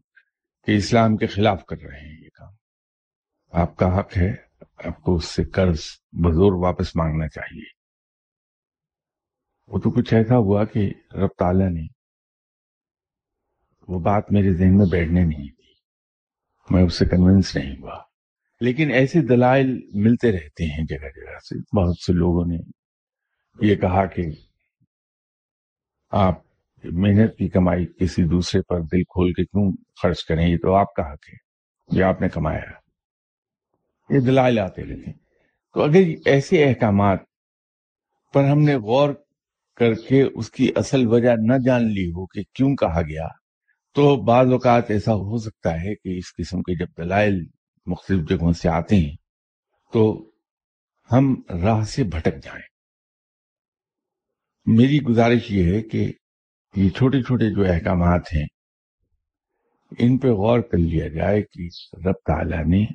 کہ 0.66 0.72
اسلام 0.72 1.18
کے 1.18 1.28
خلاف 1.28 1.66
کر 1.66 1.78
رہے 1.78 2.00
ہیں 2.00 2.24
یہ 2.24 2.30
کام۔ 2.30 2.54
آپ 3.52 3.76
کا 3.76 4.00
حق 4.00 4.18
ہے 4.18 4.36
آپ 4.78 5.02
کو 5.02 5.16
اس 5.16 5.26
سے 5.26 5.44
قرض 5.44 5.80
بزور 6.12 6.64
واپس 6.64 6.96
مانگنا 6.96 7.28
چاہیے۔ 7.28 7.84
وہ 9.68 9.80
تو 9.80 9.92
کچھ 9.92 10.14
ایسا 10.14 10.38
ہوا 10.38 10.66
کہ 10.66 10.94
رب 11.14 11.30
تعالیٰ 11.38 11.70
نے 11.70 11.88
وہ 13.88 14.00
بات 14.00 14.32
میرے 14.32 14.54
ذہن 14.54 14.78
میں 14.78 14.86
بیٹھنے 14.92 15.20
نہیں 15.20 15.48
دی۔ 15.48 15.74
میں 16.70 16.84
اس 16.84 17.00
سے 17.00 17.06
کنونس 17.06 17.56
نہیں 17.56 17.76
ہوا۔ 17.82 18.04
لیکن 18.62 18.92
ایسے 18.92 19.22
دلائل 19.22 19.80
ملتے 19.94 20.32
رہتے 20.32 20.66
ہیں 20.66 20.86
جگہ 20.86 21.10
جگہ 21.16 21.40
سے۔ 21.40 21.82
بہت 21.82 21.98
سے 21.98 22.14
لوگوں 22.14 22.46
نے 22.46 22.58
یہ 23.62 23.76
کہا 23.76 24.06
کہ 24.06 24.22
آپ 26.10 26.42
محنت 26.84 27.38
کی 27.38 27.50
کمائی 27.50 27.86
کسی 27.86 28.24
دوسرے 28.24 28.62
پر 28.62 28.80
دل 28.82 29.04
کھول 29.04 29.34
کے 29.34 29.46
کیوں 29.46 29.72
خرچ 30.02 30.26
کریں؟ 30.26 30.48
یہ 30.48 30.58
تو 30.58 30.76
آپ 30.76 30.94
کا 30.94 31.14
حق 31.14 31.30
ہے 31.30 31.38
یہ 32.00 32.04
آپ 32.04 32.22
نے 32.22 32.30
کمایا۔ 32.30 32.83
یہ 34.10 34.20
دلائل 34.20 34.60
آتے 34.60 34.84
رہتے 34.84 35.12
تو 35.76 35.82
اگر 35.82 36.10
ایسے 36.26 36.64
احکامات 36.64 37.20
پر 38.34 38.44
ہم 38.44 38.60
نے 38.60 38.76
غور 38.76 39.14
کر 39.78 39.94
کے 39.94 40.22
اس 40.22 40.50
کی 40.52 40.72
اصل 40.76 41.06
وجہ 41.08 41.36
نہ 41.38 41.54
جان 41.66 41.84
لی 41.94 42.06
ہو 42.08 42.26
کہ 42.26 42.44
کیوں 42.54 42.76
کہا 42.76 43.02
گیا، 43.02 43.28
تو 43.96 44.16
بعض 44.24 44.52
اوقات 44.52 44.92
ایسا 44.92 45.14
ہو 45.14 45.38
سکتا 45.38 45.74
ہے 45.82 45.96
کہ 45.96 46.18
اس 46.18 46.36
قسم 46.36 46.62
کے 46.62 46.76
جب 46.76 46.98
دلائل 46.98 47.44
مختلف 47.88 48.30
جگہوں 48.30 48.54
سے 48.54 48.70
آتے 48.70 48.96
ہیں، 48.96 49.16
تو 49.94 50.30
ہم 51.12 51.34
راہ 51.64 51.84
سے 51.84 52.04
بھٹک 52.04 52.44
جائیں۔ 52.44 52.62
میری 54.66 55.02
گزارش 55.02 55.52
یہ 55.52 55.74
ہے 55.74 55.82
کہ 55.82 56.12
یہ 56.76 56.90
چھوٹے 56.90 57.22
چھوٹے 57.22 57.50
جو 57.50 57.72
احکامات 57.74 58.34
ہیں، 58.34 58.46
ان 60.00 60.18
پہ 60.18 60.28
غور 60.28 60.60
کر 60.60 60.78
لیا 60.78 61.08
جائے 61.08 61.42
کہ 61.42 61.68
رب 62.06 62.16
تعالیٰ 62.26 62.64
نے 62.66 62.86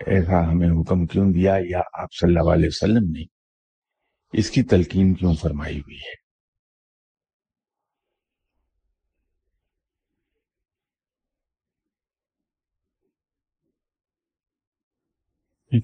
ایسا 0.00 0.50
ہمیں 0.50 0.68
حکم 0.68 1.06
کیوں 1.06 1.32
دیا 1.32 1.56
یا 1.70 1.80
آپ 1.92 2.08
صلی 2.12 2.36
اللہ 2.36 2.52
علیہ 2.52 2.66
وسلم 2.66 3.10
نے 3.10 3.24
اس 4.32 4.50
کی 4.50 4.62
تلقین 4.62 5.14
کیوں 5.14 5.34
فرمائی 5.34 5.78
ہوئی 5.78 5.96
ہے؟ 5.96 6.24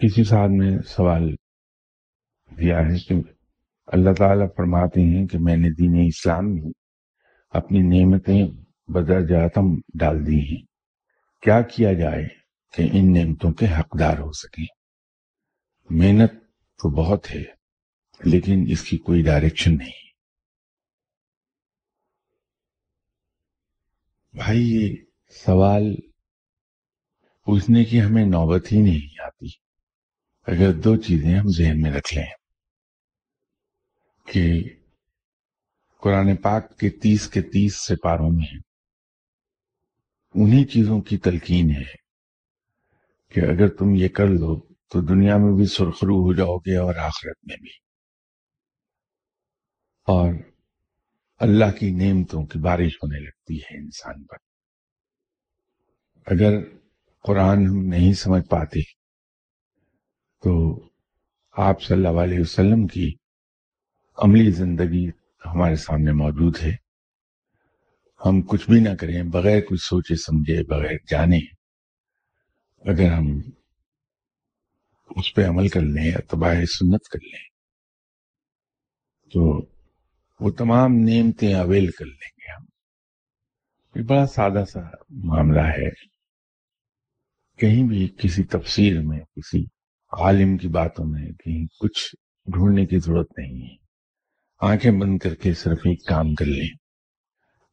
کسی 0.01 0.25
صاحب 0.25 0.51
نے 0.51 0.83
سوال 0.83 1.35
دیا 2.59 2.79
ہے 2.79 2.99
کہ 2.99 3.15
اللہ 3.87 4.11
تعالیٰ 4.19 4.47
فرماتے 4.57 5.01
ہیں 5.01 5.27
کہ 5.27 5.39
میں 5.39 5.57
نے 5.57 5.71
دین 5.71 6.05
اسلام 6.07 6.55
میں 6.55 6.73
اپنی 7.51 7.79
نعمتیں 7.79 8.47
بدر 8.89 9.21
جاتم 9.21 9.75
ڈال 9.95 10.27
دی 10.27 10.41
ہیں۔ 10.41 10.63
کیا 11.43 11.63
کیا 11.63 11.93
جائے؟ 11.93 12.40
کہ 12.73 12.83
ان 12.93 13.13
نعمتوں 13.13 13.53
کے 13.53 13.67
حقدار 13.67 14.19
ہو 14.19 14.33
سکیں۔ 14.33 14.67
محنت 15.91 16.33
تو 16.79 16.91
بہت 16.91 17.31
ہے، 17.31 17.43
لیکن 18.25 18.65
اس 18.69 18.83
کی 18.83 18.99
کوئی 18.99 19.23
ڈائریکشن 19.23 19.77
نہیں۔ 19.79 20.11
بھائی، 24.33 24.61
یہ 24.61 24.97
سوال 25.47 25.95
پوچھنے 27.45 27.85
کی 27.85 28.03
ہمیں 28.03 28.25
نوبت 28.25 28.73
ہی 28.73 28.81
نہیں 28.81 29.23
آتی۔ 29.23 29.47
اگر 30.47 30.73
دو 30.73 30.97
چیزیں 30.97 31.39
ہم 31.39 31.49
ذہن 31.49 31.81
میں 31.81 31.91
رکھ 31.91 32.15
لیں، 32.15 32.27
کہ 34.27 34.63
قرآن 36.01 36.37
پاک 36.37 36.79
کے 36.79 36.91
تیس 36.91 37.29
کے 37.29 37.43
تیس 37.43 37.77
سپاروں 37.77 38.31
میں 38.31 38.59
انہی 40.35 40.65
چیزوں 40.65 41.01
کی 41.01 41.19
تلقین 41.19 41.71
ہے۔ 41.71 42.10
کہ 43.31 43.41
اگر 43.41 43.69
تم 43.69 43.95
یہ 43.95 44.09
کر 44.09 44.27
لو 44.27 44.61
تو 44.61 45.01
دنیا 45.01 45.37
میں 45.37 45.57
بھی 45.57 45.67
سرخرو 45.67 46.15
ہو 46.15 46.35
جاؤ 46.35 46.57
گے 46.57 46.77
اور 46.77 46.95
آخرت 46.95 47.37
میں 47.47 47.57
بھی۔ 47.57 47.71
اور 50.07 50.35
اللہ 51.39 51.79
کی 51.79 51.91
نعمتوں 51.91 52.47
کی 52.47 52.59
بارش 52.59 52.97
ہونے 52.97 53.19
لگتی 53.19 53.59
ہے 53.59 53.79
انسان 53.79 54.25
پر۔ 54.25 54.37
اگر 56.27 56.59
قرآن 57.23 57.67
ہم 57.67 57.85
نہیں 57.85 58.13
سمجھ 58.13 58.49
پاتے 58.49 58.81
تو 60.43 60.83
آپ 61.53 61.83
صلی 61.83 62.07
اللہ 62.07 62.21
علیہ 62.21 62.41
وسلم 62.41 62.87
کی 62.87 63.15
عملی 64.19 64.51
زندگی 64.51 65.09
ہمارے 65.47 65.77
سامنے 65.77 66.13
موجود 66.13 66.57
ہے۔ 66.63 66.77
ہم 68.27 68.43
کچھ 68.43 68.71
بھی 68.71 68.81
نہ 68.81 68.95
کریں، 69.01 69.23
بغیر 69.23 69.61
کچھ 69.61 69.81
سوچے 69.81 70.17
سمجھے، 70.17 70.63
بغیر 70.63 70.97
جانے۔ 71.11 71.60
اگر 72.81 73.13
ہم 73.13 73.41
اس 75.17 75.35
پہ 75.35 75.45
عمل 75.45 75.69
کر 75.69 75.81
لیں، 75.81 76.13
اتباع 76.15 76.55
سنت 76.55 77.09
کر 77.09 77.19
لیں، 77.23 77.49
تو 79.31 79.67
وہ 80.41 80.51
تمام 80.51 80.93
نعمتیں 80.93 81.55
اویل 81.55 81.91
کر 81.91 82.07
لیں 82.07 82.29
گے 82.39 82.53
ہم۔ 82.53 82.65
یہ 83.95 84.03
بڑا 84.03 84.27
سادہ 84.27 84.65
سا 84.73 84.81
معاملہ 85.11 85.61
ہے۔ 85.61 85.91
کہیں 87.57 87.89
بھی 87.89 88.09
کسی 88.19 88.43
تفسیر 88.43 89.01
میں، 89.01 89.21
کسی 89.21 89.65
عالم 90.21 90.57
کی 90.57 90.69
باتوں 90.69 91.05
میں 91.05 91.33
کہیں 91.33 91.67
کچھ 91.81 92.17
ڈھونڈنے 92.47 92.87
کی 92.87 92.99
ضرورت 92.99 93.39
نہیں 93.39 93.63
ہے۔ 93.63 93.77
آنکھیں 94.61 94.93
بند 94.93 95.19
کر 95.19 95.35
کے 95.35 95.55
صرف 95.55 95.79
ایک 95.79 96.07
کام 96.07 96.35
کر 96.35 96.45
لیں۔ 96.45 96.69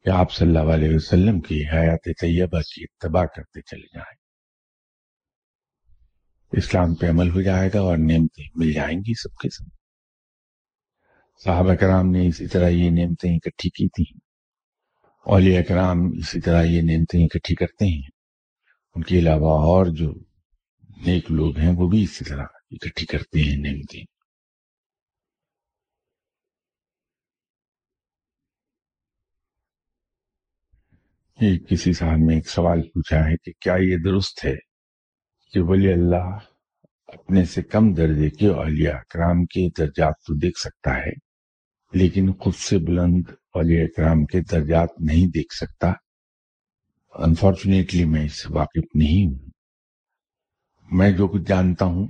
کہ 0.04 0.10
آپ 0.10 0.32
صلی 0.32 0.48
اللہ 0.48 0.72
علیہ 0.72 0.94
وسلم 0.94 1.40
کی 1.40 1.62
حیات 1.62 2.04
طیبہ 2.04 2.60
کی 2.60 2.82
اتباع 2.82 3.24
کرتے 3.24 3.60
چلے 3.60 3.86
جائیں۔ 3.86 4.17
اسلام 6.52 6.94
پہ 6.94 7.10
عمل 7.10 7.30
ہو 7.30 7.40
جائے 7.40 7.70
گا 7.74 7.80
اور 7.80 7.98
نعمتیں 7.98 8.48
مل 8.54 8.72
جائیں 8.72 8.98
گی 8.98 9.14
سب 9.14 9.36
کے 9.36 9.48
سب۔ 9.50 9.64
صحابہ 11.44 11.74
کرام 11.74 12.10
نے 12.10 12.28
اسی 12.28 12.46
طرح 12.46 12.68
یہ 12.68 12.90
نعمتیں 12.90 13.36
اکٹھی 13.36 13.70
کی 13.70 13.88
تھیں۔ 13.88 14.18
اولیاء 15.24 15.62
کرام 15.62 15.98
اسی 16.18 16.40
طرح 16.40 16.62
یہ 16.62 16.82
نعمتیں 16.82 17.24
اکٹھی 17.24 17.54
کرتے 17.54 17.86
ہیں۔ 17.86 18.08
ان 18.94 19.02
کے 19.02 19.18
علاوہ 19.18 19.58
اور 19.60 19.86
جو 19.86 20.12
نیک 21.06 21.30
لوگ 21.30 21.58
ہیں 21.58 21.72
وہ 21.76 21.88
بھی 21.88 22.02
اسی 22.02 22.24
طرح 22.24 22.44
اکٹھی 22.70 23.06
کرتے 23.06 23.40
ہیں 23.40 23.56
نعمتیں۔ 23.56 24.04
کسی 31.70 31.92
صاحب 31.92 32.16
نے 32.28 32.34
ایک 32.34 32.48
سوال 32.48 32.82
پوچھا 32.82 33.16
ہے 33.16 33.36
کہ 33.36 33.52
کیا 33.60 33.74
یہ 33.74 33.96
درست 34.04 34.44
ہے؟ 34.44 34.67
کہ 35.52 35.60
ولی 35.60 35.92
اللہ 35.92 36.38
اپنے 37.06 37.44
سے 37.44 37.62
کم 37.62 37.94
درجے 37.94 38.30
کے 38.30 38.48
اولیاء 38.48 38.98
اکرام 38.98 39.44
کے 39.44 39.68
درجات 39.78 40.14
تو 40.26 40.34
دیکھ 40.34 40.58
سکتا 40.58 40.96
ہے، 40.96 41.12
لیکن 41.92 42.32
خود 42.32 42.54
سے 42.54 42.78
بلند 42.78 43.22
اولیاء 43.54 43.84
اکرام 43.84 44.24
کے 44.24 44.40
درجات 44.40 44.88
نہیں 45.00 45.26
دیکھ 45.26 45.54
سکتا۔ 45.54 45.92
انفارچونیٹلی 47.14 48.04
میں 48.04 48.24
اس 48.24 48.42
سے 48.42 48.52
واقف 48.54 48.86
نہیں 48.94 49.26
ہوں۔ 49.26 49.48
میں 50.92 51.10
جو 51.10 51.28
کچھ 51.28 51.42
جانتا 51.42 51.84
ہوں 51.84 52.08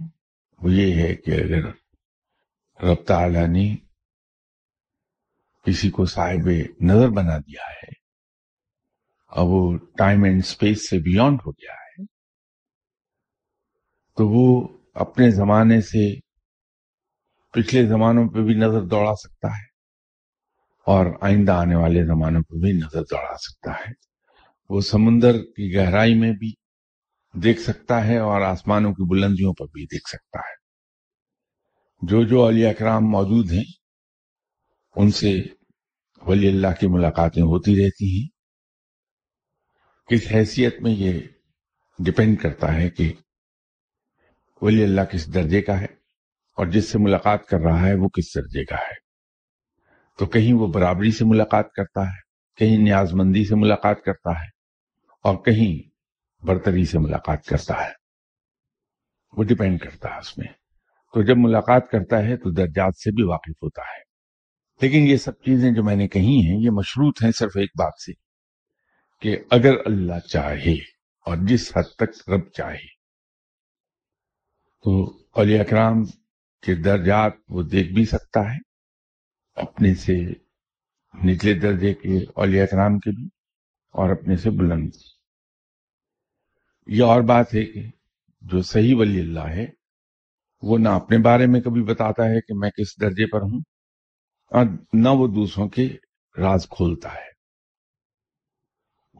وہ 0.62 0.72
یہ 0.72 0.94
ہے 0.94 1.14
کہ 1.14 1.30
اگر 1.30 1.64
رب 2.84 3.04
تعالی 3.06 3.46
نے 3.46 3.76
کسی 5.64 5.90
کو 5.90 6.04
صاحب 6.06 6.48
نظر 6.80 7.08
بنا 7.08 7.38
دیا 7.38 7.70
ہے، 7.70 7.92
اب 9.28 9.46
وہ 9.46 9.78
ٹائم 9.98 10.24
اینڈ 10.24 10.42
اسپیس 10.44 10.88
سے 10.90 10.98
بیونڈ 10.98 11.38
ہو 11.46 11.50
گیا 11.50 11.72
ہے۔ 11.72 11.87
تو 14.18 14.28
وہ 14.28 14.68
اپنے 14.94 15.30
زمانے 15.30 15.80
سے 15.80 16.20
پچھلے 17.52 17.86
زمانوں 17.86 18.28
پہ 18.28 18.40
بھی 18.40 18.54
نظر 18.54 18.82
دوڑا 18.82 19.14
سکتا 19.14 19.48
ہے 19.48 19.64
اور 20.86 21.06
آئندہ 21.20 21.52
آنے 21.52 21.74
والے 21.74 22.06
زمانوں 22.06 22.42
پہ 22.42 22.54
بھی 22.54 22.72
نظر 22.72 23.02
دوڑا 23.02 23.36
سکتا 23.36 23.72
ہے۔ 23.72 23.92
وہ 24.68 24.80
سمندر 24.80 25.38
کی 25.38 25.74
گہرائی 25.74 26.14
میں 26.14 26.32
بھی 26.32 26.52
دیکھ 27.34 27.60
سکتا 27.60 28.06
ہے 28.06 28.18
اور 28.18 28.40
آسمانوں 28.40 28.92
کی 28.92 29.08
بلندیوں 29.08 29.54
پر 29.54 29.64
بھی 29.64 29.84
دیکھ 29.86 30.08
سکتا 30.08 30.38
ہے۔ 30.38 30.54
جو 32.02 32.24
جو 32.24 32.48
علی 32.48 32.66
اکرام 32.66 33.04
موجود 33.04 33.52
ہیں، 33.52 33.64
ان 34.96 35.10
سے 35.10 35.42
ولی 36.26 36.48
اللہ 36.48 36.80
کی 36.80 36.86
ملاقاتیں 36.86 37.42
ہوتی 37.42 37.86
رہتی 37.86 38.20
ہیں۔ 38.20 38.28
کس 40.08 40.26
حیثیت 40.34 40.80
میں 40.80 40.90
یہ 40.90 41.20
ڈپینڈ 41.98 42.40
کرتا 42.40 42.74
ہے 42.74 42.90
کہ 42.90 43.12
ولی 44.62 44.84
اللہ 44.84 45.00
کس 45.00 45.34
درجے 45.34 45.62
کا 45.62 45.80
ہے 45.80 45.86
اور 46.56 46.66
جس 46.66 46.88
سے 46.88 46.98
ملاقات 46.98 47.46
کر 47.46 47.58
رہا 47.60 47.86
ہے 47.86 47.94
وہ 47.94 48.08
کس 48.08 48.34
درجے 48.34 48.64
کا 48.64 48.76
ہے؟ 48.76 49.08
تو 50.18 50.26
کہیں 50.26 50.54
وہ 50.54 50.66
برابری 50.66 51.10
سے 51.10 51.24
ملاقات 51.24 51.72
کرتا 51.72 52.02
ہے، 52.02 52.20
کہیں 52.56 52.78
نیاز 52.78 53.14
مندی 53.14 53.44
سے 53.44 53.54
ملاقات 53.54 54.02
کرتا 54.02 54.30
ہے 54.40 54.46
اور 55.22 55.36
کہیں 55.36 55.88
برتری 56.46 56.84
سے 56.84 56.98
ملاقات 56.98 57.44
کرتا 57.44 57.84
ہے۔ 57.84 57.92
وہ 59.32 59.44
ڈپینڈ 59.44 59.80
کرتا 59.80 60.14
ہے 60.14 60.18
اس 60.18 60.38
میں۔ 60.38 60.48
تو 61.14 61.22
جب 61.22 61.34
ملاقات 61.36 61.90
کرتا 61.90 62.18
ہے 62.18 62.36
تو 62.36 62.50
درجات 62.50 62.96
سے 62.96 63.10
بھی 63.10 63.22
واقف 63.22 63.62
ہوتا 63.62 63.82
ہے۔ 63.82 64.08
لیکن 64.82 64.98
یہ 64.98 65.16
سب 65.16 65.32
چیزیں 65.38 65.70
جو 65.70 65.84
میں 65.84 65.96
نے 65.96 66.08
کہی 66.08 66.40
ہیں، 66.46 66.64
یہ 66.64 66.70
مشروط 66.70 67.24
ہیں 67.24 67.30
صرف 67.30 67.56
ایک 67.56 67.70
بات 67.78 67.92
سے 68.06 68.12
کہ 69.20 69.36
اگر 69.50 69.72
اللہ 69.86 70.18
چاہے 70.28 70.72
اور 71.26 71.36
جس 71.36 71.76
حد 71.76 71.82
تک 71.82 72.30
رب 72.30 72.50
چاہے 72.50 72.97
تو 74.84 75.02
اولیاء 75.32 75.60
اکرام 75.60 76.04
کے 76.62 76.74
درجات 76.74 77.32
وہ 77.48 77.62
دیکھ 77.62 77.92
بھی 77.92 78.04
سکتا 78.04 78.40
ہے، 78.52 78.58
اپنے 79.56 79.94
سے 79.94 80.14
نچلے 81.14 81.54
درجے 81.54 81.92
کے 81.94 82.18
اولیاء 82.34 82.64
اکرام 82.64 82.98
کے 82.98 83.10
بھی 83.10 83.26
اور 83.94 84.10
اپنے 84.10 84.36
سے 84.36 84.50
بلند 84.50 84.90
یہ 86.88 87.04
اور 87.04 87.22
بات 87.22 87.54
ہے 87.54 87.64
کہ 87.64 87.82
جو 88.42 88.62
صحیح 88.62 88.94
ولی 88.98 89.20
اللہ 89.20 89.48
ہے، 89.48 89.66
وہ 90.62 90.78
نہ 90.78 90.88
اپنے 90.88 91.18
بارے 91.18 91.46
میں 91.46 91.60
کبھی 91.60 91.82
بتاتا 91.82 92.24
ہے 92.24 92.40
کہ 92.40 92.54
میں 92.54 92.70
کس 92.70 93.00
درجے 93.00 93.26
پر 93.26 93.42
ہوں، 93.42 93.60
اور 94.52 94.64
نہ 94.94 95.08
وہ 95.08 95.26
دوسروں 95.26 95.68
کے 95.68 95.88
راز 96.36 96.68
کھولتا 96.68 97.14
ہے۔ 97.14 97.26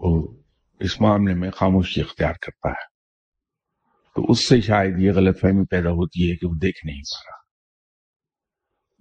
وہ 0.01 0.11
اس 0.81 1.01
معاملے 1.01 1.35
میں 1.35 1.51
خاموشی 1.51 2.01
اختیار 2.01 2.35
کرتا 2.43 2.71
ہے۔ 2.71 2.88
تو 4.19 4.33
اس 4.33 4.49
سے 4.49 4.61
شاید 4.61 4.99
یہ 4.99 5.13
غلط 5.13 5.41
فہمی 5.41 5.65
پیدا 5.65 5.91
ہوتی 5.91 6.31
ہے 6.31 6.37
کہ 6.37 6.47
وہ 6.47 6.55
دیکھ 6.55 6.87
نہیں 6.87 7.01
پا 7.01 7.31
رہا۔ 7.31 7.39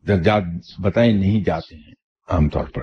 درجات 0.08 0.42
بتائے 0.82 1.14
نہیں 1.14 1.44
جاتے 1.44 1.76
ہیں 1.76 1.94
عام 2.28 2.50
طور 2.50 2.68
پر۔ 2.68 2.82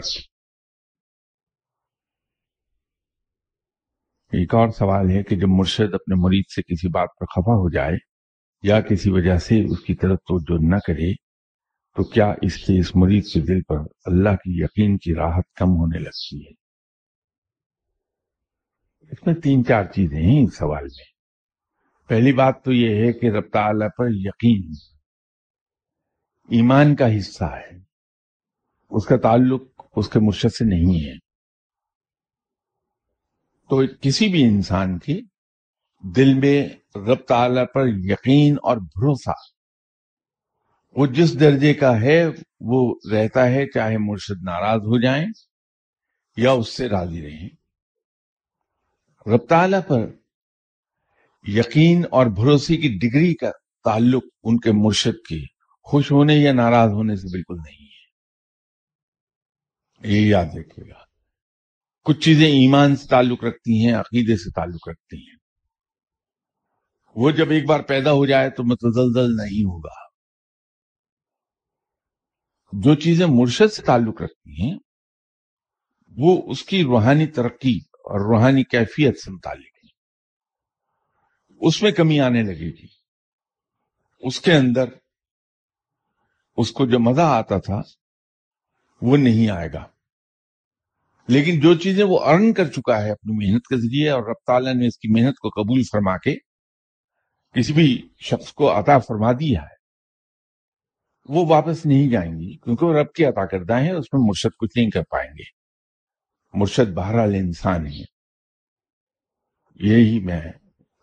ایک 4.33 4.55
اور 4.55 4.69
سوال 4.69 5.11
ہے 5.11 5.23
کہ 5.23 5.37
جب 5.37 5.49
مرشد 5.49 5.95
اپنے 5.95 6.15
مرید 6.19 6.45
سے 6.55 6.63
کسی 6.63 6.89
بات 6.89 7.09
پر 7.21 7.27
خفا 7.27 7.53
ہو 7.53 7.71
جائے 7.71 7.97
یا 8.63 8.81
کسی 8.81 9.11
وجہ 9.11 9.39
سے 9.39 9.65
اس 9.65 9.81
کی 9.81 9.95
طرف 9.95 10.19
توجہ 10.19 10.75
نہ 10.75 10.77
کرے، 10.87 11.15
تو 11.97 12.05
کیا 12.05 12.35
اس 12.43 12.67
سے 12.67 12.81
اس 12.81 12.97
مرید 12.97 13.25
کے 13.25 13.41
دل 13.41 13.63
پر 13.63 13.77
اللہ 14.05 14.37
کی 14.37 14.65
یقین 14.65 14.99
کی 14.99 15.15
راحت 15.15 15.53
کم 15.55 15.69
ہونے 15.69 15.99
لگتی 15.99 16.47
ہے؟ 16.47 16.51
اس 19.11 19.27
میں 19.27 19.35
تین 19.35 19.65
چار 19.65 19.85
چیزیں 19.85 20.23
ہیں 20.23 20.45
اس 20.45 20.57
سوال 20.57 20.85
میں۔ 20.85 21.14
پہلی 22.09 22.33
بات 22.33 22.65
تو 22.65 22.73
یہ 22.73 23.07
ہے 23.07 23.13
کہ 23.13 23.27
رب 23.27 23.53
تعالی 23.53 23.87
پر 23.99 24.05
یقین 24.11 24.71
ایمان 26.49 26.97
کا 26.97 27.17
حصہ 27.19 27.45
ہے۔ 27.45 27.79
اس 28.91 29.07
کا 29.07 29.17
تعلق 29.17 29.63
اس 29.97 30.09
کے 30.09 30.19
مرشد 30.19 30.55
سے 30.55 30.65
نہیں 30.65 31.07
ہے۔ 31.07 31.19
تو 33.69 33.83
کسی 34.01 34.29
بھی 34.29 34.45
انسان 34.45 34.99
کی 34.99 35.23
دل 36.17 36.35
میں 36.35 36.69
رب 36.97 37.15
تعالی 37.15 37.67
پر 37.75 37.83
یقین 37.87 38.57
اور 38.63 38.77
بھروسہ، 38.77 39.33
وہ 40.97 41.07
جس 41.07 41.41
درجے 41.41 41.75
کا 41.75 42.01
ہے، 42.01 42.25
وہ 42.61 42.95
رہتا 43.13 43.47
ہے، 43.47 43.67
چاہے 43.67 43.99
مرشد 43.99 44.43
ناراض 44.43 44.81
ہو 44.81 45.01
جائیں 45.01 45.27
یا 46.37 46.53
اس 46.53 46.69
سے 46.69 46.89
راضی 46.89 47.23
رہیں۔ 47.23 47.49
رب 49.27 49.47
تعالی 49.49 49.77
پر 49.89 50.07
یقین 51.47 52.05
اور 52.11 52.27
بھروسے 52.27 52.77
کی 52.77 52.99
ڈگری 52.99 53.35
کا 53.35 53.51
تعلق 53.85 54.25
ان 54.43 54.61
کے 54.61 54.73
مرشد 54.73 55.27
کے 55.29 55.45
خوش 55.83 56.13
ہونے 56.13 56.35
یا 56.35 56.53
ناراض 56.53 56.91
ہونے 56.91 57.17
سے 57.17 57.27
بالکل 57.33 57.55
نہیں 57.55 57.87
ہے۔ 57.87 57.95
یہ 60.13 60.27
یاد 60.27 60.45
رکھیے 60.45 60.89
گا۔ 60.89 60.99
کچھ 62.05 62.21
چیزیں 62.21 62.47
ایمان 62.47 62.97
سے 62.97 63.09
تعلق 63.09 63.45
رکھتی 63.45 63.87
ہیں، 63.87 63.95
عقیدے 63.95 64.37
سے 64.37 64.51
تعلق 64.51 64.89
رکھتی 64.89 65.17
ہیں۔ 65.17 65.37
وہ 67.15 67.31
جب 67.31 67.51
ایک 67.51 67.65
بار 67.67 67.81
پیدا 67.81 68.13
ہو 68.13 68.27
جائے 68.27 68.51
تو 68.51 68.65
متزلزل 68.65 69.37
نہیں 69.37 69.65
ہوگا۔ 69.65 70.05
جو 72.73 72.95
چیزیں 72.95 73.27
مرشد 73.27 73.73
سے 73.73 73.83
تعلق 73.83 74.23
رکھتی 74.23 74.63
ہیں، 74.63 74.79
وہ 76.17 76.51
اس 76.51 76.63
کی 76.63 76.83
روحانی 76.85 77.27
ترقی 77.27 77.77
اور 77.77 78.21
روحانی 78.21 78.65
کیفیت 78.65 79.19
سے 79.19 79.31
متعلق 79.31 79.74
اس 81.61 81.83
میں 81.83 81.93
کمی 81.93 82.21
آنے 82.21 82.43
لگے 82.43 82.83
گی 82.83 82.87
اس 84.21 84.41
کے 84.41 84.53
اندر 84.53 84.85
اس 86.57 86.73
کو 86.73 86.87
جو 86.87 86.99
مزہ 86.99 87.21
آتا 87.21 87.59
تھا، 87.59 87.81
وہ 89.03 89.17
نہیں 89.17 89.51
آئے 89.51 89.73
گا۔ 89.73 89.87
لیکن 91.29 91.61
جو 91.61 91.75
چیزیں 91.75 92.05
وہ 92.05 92.21
ارن 92.21 92.53
کر 92.53 92.69
چکا 92.69 93.03
ہے 93.03 93.11
اپنی 93.11 93.47
محنت 93.47 93.63
کے 93.63 93.77
ذریعے 93.77 94.11
اور 94.11 94.23
رب 94.23 94.47
تعالیٰ 94.47 94.75
نے 94.75 94.87
اس 94.87 94.99
کی 94.99 95.09
محنت 95.09 95.39
کو 95.39 95.49
قبول 95.49 95.83
فرما 95.83 96.17
کے 96.17 96.37
کسی 97.53 97.73
بھی 97.73 98.09
شخص 98.19 98.53
کو 98.53 98.79
عطا 98.79 98.99
فرما 98.99 99.33
دیا 99.33 99.63
ہے، 99.63 99.75
وہ 101.29 101.47
واپس 101.47 101.87
نہیں 101.87 102.11
جائیں 102.11 102.33
گی 102.33 102.57
کیونکہ 102.57 102.87
وہ 102.87 102.95
رب 102.95 103.13
کی 103.13 103.25
عطا 103.25 103.47
کردہ 103.47 103.81
ہیں، 103.81 103.93
اس 103.93 104.13
میں 104.13 104.29
مرشد 104.29 104.57
کچھ 104.59 104.79
نہیں 104.79 104.91
کر 104.91 105.03
پائیں 105.03 105.31
گے۔ 105.31 105.45
مرشد 106.55 106.93
بہرحال 106.95 107.35
انسان 107.35 107.87
ہے 107.87 108.03
یہی 109.75 110.21
میں 110.21 110.41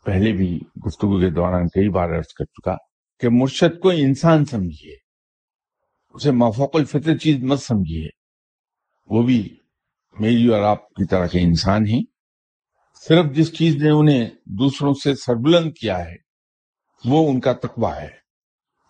پہلے 0.06 0.32
بھی 0.32 0.60
گفتگو 0.88 1.20
کے 1.20 1.30
دوران 1.30 1.68
کئی 1.68 1.90
بار 1.90 2.10
عرض 2.10 2.34
کر 2.34 2.46
چکا 2.46 2.76
کہ 3.20 3.30
مرشد 3.32 3.80
کو 3.80 3.90
انسان 3.90 4.46
سمجھیے، 4.46 4.96
اسے 6.14 6.32
مفوق 6.32 6.76
الفطر 6.76 7.18
چیز 7.18 7.44
مت 7.44 7.60
سمجھیے۔ 7.60 8.10
وہ 9.06 9.24
بھی 9.24 9.58
میری 10.20 10.48
اور 10.48 10.62
آپ 10.62 10.90
کی 10.90 11.06
طرح 11.06 11.28
کے 11.28 11.40
انسان 11.40 11.88
ہیں۔ 11.88 12.02
صرف 13.08 13.26
جس 13.36 13.58
چیز 13.58 13.76
نے 13.76 13.90
انہیں 13.90 14.30
دوسروں 14.46 14.94
سے 15.04 15.16
سربلند 15.16 15.72
کیا 15.82 16.06
ہے، 16.06 16.16
وہ 17.06 17.32
ان 17.32 17.40
کا 17.40 17.54
تقوی 17.54 18.02
ہے 18.02 18.10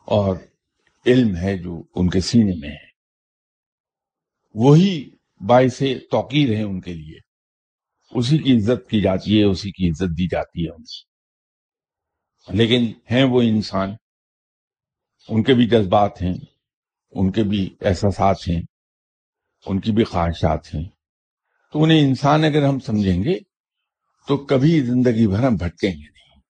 اور 0.05 0.35
علم 1.05 1.35
ہے 1.35 1.57
جو 1.57 1.83
ان 1.95 2.09
کے 2.09 2.19
سینے 2.19 2.53
میں 2.59 2.69
ہے۔ 2.69 2.91
وہی 4.53 5.09
باعث 5.47 5.83
توقیر 6.11 6.57
ہے 6.57 6.63
ان 6.63 6.81
کے 6.81 6.93
لیے۔ 6.93 7.30
اسی 8.11 8.37
کی 8.37 8.57
عزت 8.57 8.89
کی 8.89 9.01
جاتی 9.01 9.39
ہے، 9.39 9.43
اسی 9.43 9.71
کی 9.71 9.89
عزت 9.89 10.17
دی 10.17 10.27
جاتی 10.27 10.65
ہے 10.65 10.69
ان 10.69 10.83
سے۔ 10.83 11.11
لیکن 12.57 12.91
ہیں 13.11 13.23
وہ 13.23 13.41
انسان، 13.41 13.89
ان 15.29 15.43
کے 15.43 15.53
بھی 15.53 15.67
جذبات 15.67 16.21
ہیں، 16.21 16.33
ان 17.11 17.31
کے 17.31 17.43
بھی 17.43 17.75
احساسات 17.81 18.37
ہیں، 18.47 18.61
ان 19.65 19.79
کی 19.79 19.91
بھی 19.91 20.03
خواہشات 20.03 20.75
ہیں۔ 20.75 20.89
تو 21.73 21.83
انہیں 21.83 21.99
انسان 21.99 22.43
اگر 22.43 22.63
ہم 22.63 22.79
سمجھیں 22.79 23.23
گے، 23.23 23.39
تو 24.27 24.37
کبھی 24.37 24.81
زندگی 24.81 25.27
بھر 25.27 25.43
ہم 25.43 25.55
بھٹکیں 25.55 25.91
گے 25.91 26.09
نہیں۔ 26.09 26.41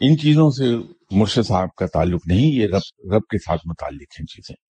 ان 0.00 0.18
چیزوں 0.18 0.50
سے 0.50 0.94
مرشد 1.10 1.46
صاحب 1.46 1.74
کا 1.74 1.86
تعلق 1.86 2.20
نہیں، 2.26 2.46
یہ 2.46 2.66
رب 2.66 3.12
رب 3.14 3.22
کے 3.22 3.38
ساتھ 3.38 3.60
متعلق 3.64 4.20
ہیں 4.20 4.26
چیزیں۔ 4.26 4.67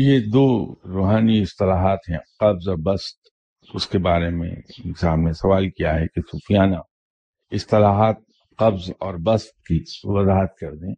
یہ 0.00 0.20
دو 0.20 0.74
روحانی 0.84 1.42
اصطلاحات 1.42 1.98
ہیں، 2.10 2.18
قبض 2.38 2.68
اور 2.68 2.76
بست 2.76 3.28
اس 3.74 3.86
کے 3.86 3.98
بارے 3.98 4.30
میں 4.30 4.56
صاحب 5.00 5.16
نے 5.16 5.32
سوال 5.32 5.70
کیا 5.70 5.94
ہے 5.94 6.06
کہ 6.06 6.20
صوفیانہ 6.20 6.76
اصطلاحات 7.50 8.16
قبض 8.56 8.90
اور 8.98 9.14
بست 9.14 9.64
کی 9.64 9.84
وضاحت 10.04 10.56
کر 10.56 10.74
دیں۔ 10.74 10.94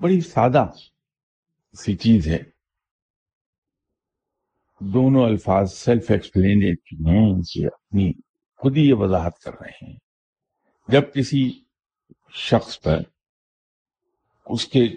بڑی 0.00 0.20
سادہ 0.20 0.66
سی 1.78 1.96
چیز 1.96 2.28
ہے۔ 2.28 2.38
دونوں 4.80 5.24
الفاظ 5.24 5.72
سیلف 5.72 6.10
ایکسپلینٹری 6.10 7.10
ہیں 7.10 7.42
کہ 7.42 7.66
اپنی 7.66 8.12
خود 8.56 8.76
ہی 8.76 8.88
یہ 8.88 8.94
وضاحت 8.94 9.38
کر 9.38 9.52
رہے 9.60 9.86
ہیں۔ 9.86 9.96
جب 10.88 11.02
کسی 11.14 11.64
شخص 12.32 12.80
پر 12.80 12.98
اس 14.46 14.66
کے 14.66 14.88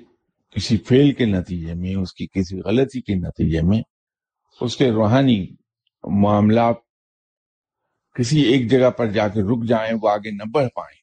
کسی 0.55 0.77
فیل 0.77 1.11
کے 1.13 1.25
نتیجے 1.25 1.73
میں 1.73 1.95
اس 1.95 2.13
کی 2.13 2.27
کسی 2.27 2.59
غلطی 2.61 3.01
کے 3.01 3.15
نتیجے 3.15 3.61
میں 3.61 3.81
اس 4.61 4.77
کے 4.77 4.89
روحانی 4.91 5.39
معاملات 6.03 6.75
کسی 8.15 8.41
ایک 8.43 8.69
جگہ 8.71 8.89
پر 8.89 9.11
جا 9.11 9.27
کے 9.27 9.41
رک 9.41 9.67
جائیں 9.67 9.93
وہ 10.01 10.09
آگے 10.09 10.31
نہ 10.31 10.49
بڑھ 10.51 10.67
پائیں 10.75 10.97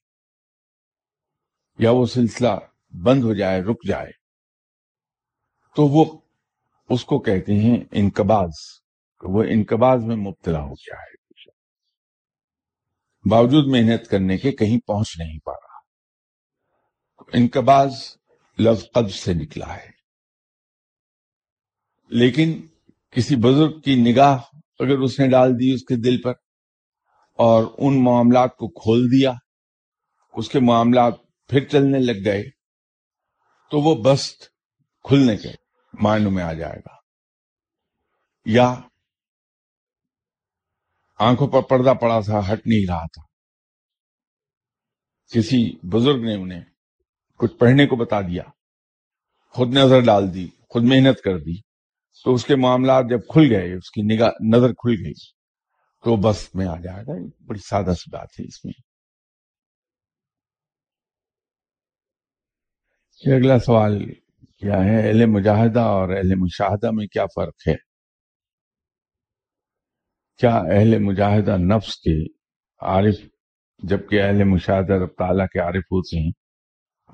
یا 1.79 1.91
وہ 1.91 2.07
سلسلہ 2.07 2.59
بند 2.95 3.25
ہو 3.25 3.35
جائے 3.35 3.61
رک 3.61 3.87
جائے 3.89 4.11
تو 5.77 5.87
وہ 5.89 6.05
اس 6.91 7.05
کو 7.05 7.19
کہتے 7.19 7.55
ہیں 7.55 7.77
انقباز 7.93 8.51
وہ 9.23 9.43
انقباز 9.49 10.05
میں 10.05 10.17
مبتلا 10.17 10.61
ہو 10.61 10.75
گیا 10.75 11.01
ہے 11.01 11.15
باوجود 13.25 13.67
محنت 13.67 14.09
کرنے 14.09 14.37
کے 14.39 14.53
کہیں 14.53 14.79
پہنچ 14.87 15.19
نہیں 15.19 15.39
پا 15.39 15.53
رہا 15.53 15.79
انقباز 17.33 17.97
لفظ 18.59 18.85
قبض 18.95 19.15
سے 19.15 19.35
نکلا 19.35 19.77
ہے۔ 19.77 19.91
لیکن 22.09 22.67
کسی 23.11 23.37
بزرگ 23.37 23.81
کی 23.81 23.95
نگاہ 23.95 24.39
اگر 24.79 24.99
اس 24.99 25.21
نے 25.21 25.29
ڈال 25.29 25.53
دی 25.53 25.75
اس 25.75 25.85
کے 25.85 25.97
دل 25.97 26.23
پر 26.23 26.33
اور 27.33 27.65
ان 27.79 28.05
معاملات 28.05 28.57
کو 28.57 28.69
کھول 28.69 29.07
دیا، 29.07 29.33
اس 30.33 30.49
کے 30.49 30.61
معاملات 30.61 31.15
پھر 31.49 31.65
چلنے 31.65 31.99
لگ 31.99 32.25
گئے، 32.25 32.43
تو 33.71 33.81
وہ 33.81 34.03
بست 34.03 34.45
کھلنے 35.05 35.37
کے 35.37 35.49
معنوں 36.03 36.31
میں 36.31 36.43
آ 36.43 36.53
جائے 36.53 36.79
گا۔ 36.79 36.97
یا 38.45 38.75
آنکھوں 41.19 41.49
پر 41.49 41.63
پردہ 41.63 41.95
پڑا 42.01 42.21
تھا، 42.21 42.53
ہٹ 42.53 42.67
نہیں 42.67 42.87
رہا 42.89 43.07
تھا۔ 43.07 43.23
کسی 45.33 45.87
بزرگ 45.87 46.17
نے 46.17 46.35
انہیں 46.35 46.76
کچھ 47.37 47.55
پڑھنے 47.55 47.87
کو 47.87 47.97
بتا 47.97 48.21
دیا۔ 48.21 48.43
خود 49.51 49.69
نظر 49.69 50.01
ڈال 50.01 50.35
دی، 50.35 50.49
خود 50.69 50.83
محنت 50.85 51.21
کر 51.21 51.39
دی۔ 51.39 51.61
تو 52.25 52.35
اس 52.35 52.45
کے 52.45 52.57
معاملات 52.57 53.05
جب 53.11 53.21
کھل 53.29 53.43
گئے، 53.51 53.75
اس 53.75 53.91
کی 53.91 54.03
نگاہ، 54.03 54.31
نظر 54.55 54.69
کھل 54.69 54.95
گئی۔ 55.05 55.13
تو 56.05 56.17
بس 56.17 56.55
میں 56.55 56.67
آ 56.67 56.77
جائے 56.77 57.03
گا 57.07 57.13
بڑی 57.47 57.59
سادہ 57.59 57.95
سی 57.95 58.11
بات 58.11 58.41
ہے 58.41 58.45
اس 58.45 58.65
میں۔ 58.65 58.73
یہ 63.27 63.35
اگلا 63.35 63.59
سوال 63.59 64.15
کیا 64.57 64.85
ہے؟ 64.85 65.09
اہل 65.09 65.27
مجاہدہ 65.27 65.81
اور 65.81 66.09
اہل 66.09 66.35
مشاہدہ 66.35 66.91
میں 66.91 67.07
کیا 67.07 67.27
فرق 67.27 67.69
ہے؟ 67.69 67.75
کیا 70.37 70.57
اہل 70.57 70.99
مجاہدہ 70.99 71.57
نفس 71.57 71.97
کے 71.97 72.25
عارف، 72.81 73.15
جبکہ 73.79 74.23
اہل 74.23 74.45
مشاہدہ 74.45 74.93
رب 74.93 75.15
تعالیٰ 75.19 75.47
کے 75.47 75.59
عارف 75.59 75.85
ہوتے 75.85 76.21
ہیں 76.21 76.46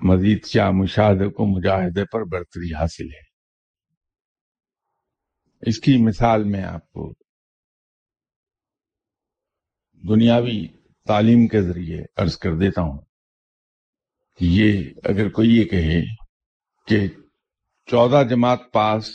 مزید 0.01 0.45
کیا 0.45 0.71
مشاہدے 0.71 1.29
کو 1.31 1.47
مجاہدے 1.47 2.05
پر 2.05 2.25
برتری 2.25 2.75
حاصل 2.75 3.07
ہے۔ 3.07 3.23
اس 5.63 5.79
کی 5.81 5.97
مثال 6.07 6.45
میں 6.45 6.63
آپ 6.65 6.91
کو 6.93 7.13
دنیاوی 10.03 10.67
تعلیم 11.07 11.47
کے 11.49 11.63
ذریعے 11.63 12.03
عرض 12.17 12.37
کر 12.39 12.55
دیتا 12.55 12.83
ہوں 12.83 12.99
کہ 14.41 14.45
یہ 14.45 14.91
اگر 15.05 15.29
کوئی 15.29 15.51
یہ 15.51 15.65
کہے 15.65 16.01
کہ 16.89 17.07
چودہ 17.89 18.23
جماعت 18.31 18.61
پاس 18.73 19.11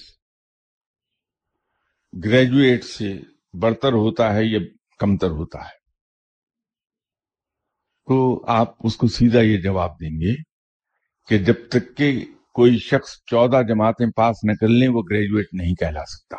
گریجویٹ 2.13 2.83
سے 2.83 3.13
برتر 3.53 3.93
ہوتا 3.93 4.33
ہے 4.33 4.43
یا 4.45 4.59
کمتر 4.99 5.29
ہوتا 5.29 5.59
ہے، 5.59 5.75
تو 8.07 8.45
آپ 8.47 8.75
اس 8.79 8.95
کو 8.95 9.07
سیدھا 9.07 9.41
یہ 9.41 9.61
جواب 9.61 9.99
دیں 10.01 10.19
گے 10.21 10.33
کہ 11.27 11.37
جب 11.37 11.69
تک 11.69 11.97
کہ 11.97 12.25
کوئی 12.53 12.77
شخص 12.77 13.11
چودہ 13.25 13.61
جماعتیں 13.67 14.11
پاس 14.15 14.35
نہ 14.43 14.51
کر 14.51 14.67
لیں، 14.67 14.87
وہ 14.87 15.03
گریجویٹ 15.09 15.45
نہیں 15.53 15.75
کہلا 15.75 16.05
سکتا۔ 16.05 16.37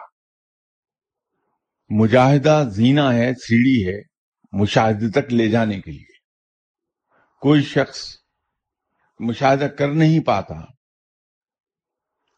مجاہدہ 1.91 2.65
زینا 2.71 3.15
ہے، 3.15 3.35
سیڑھی 3.35 3.89
ہے، 3.89 4.03
مشاہدے 4.53 5.11
تک 5.11 5.33
لے 5.33 5.49
جانے 5.49 5.81
کے 5.81 5.91
لیے۔ 5.91 6.19
کوئی 7.41 7.63
شخص 7.63 8.17
مشاہدہ 9.19 9.65
کر 9.65 9.89
نہیں 9.89 10.21
پاتا 10.21 10.55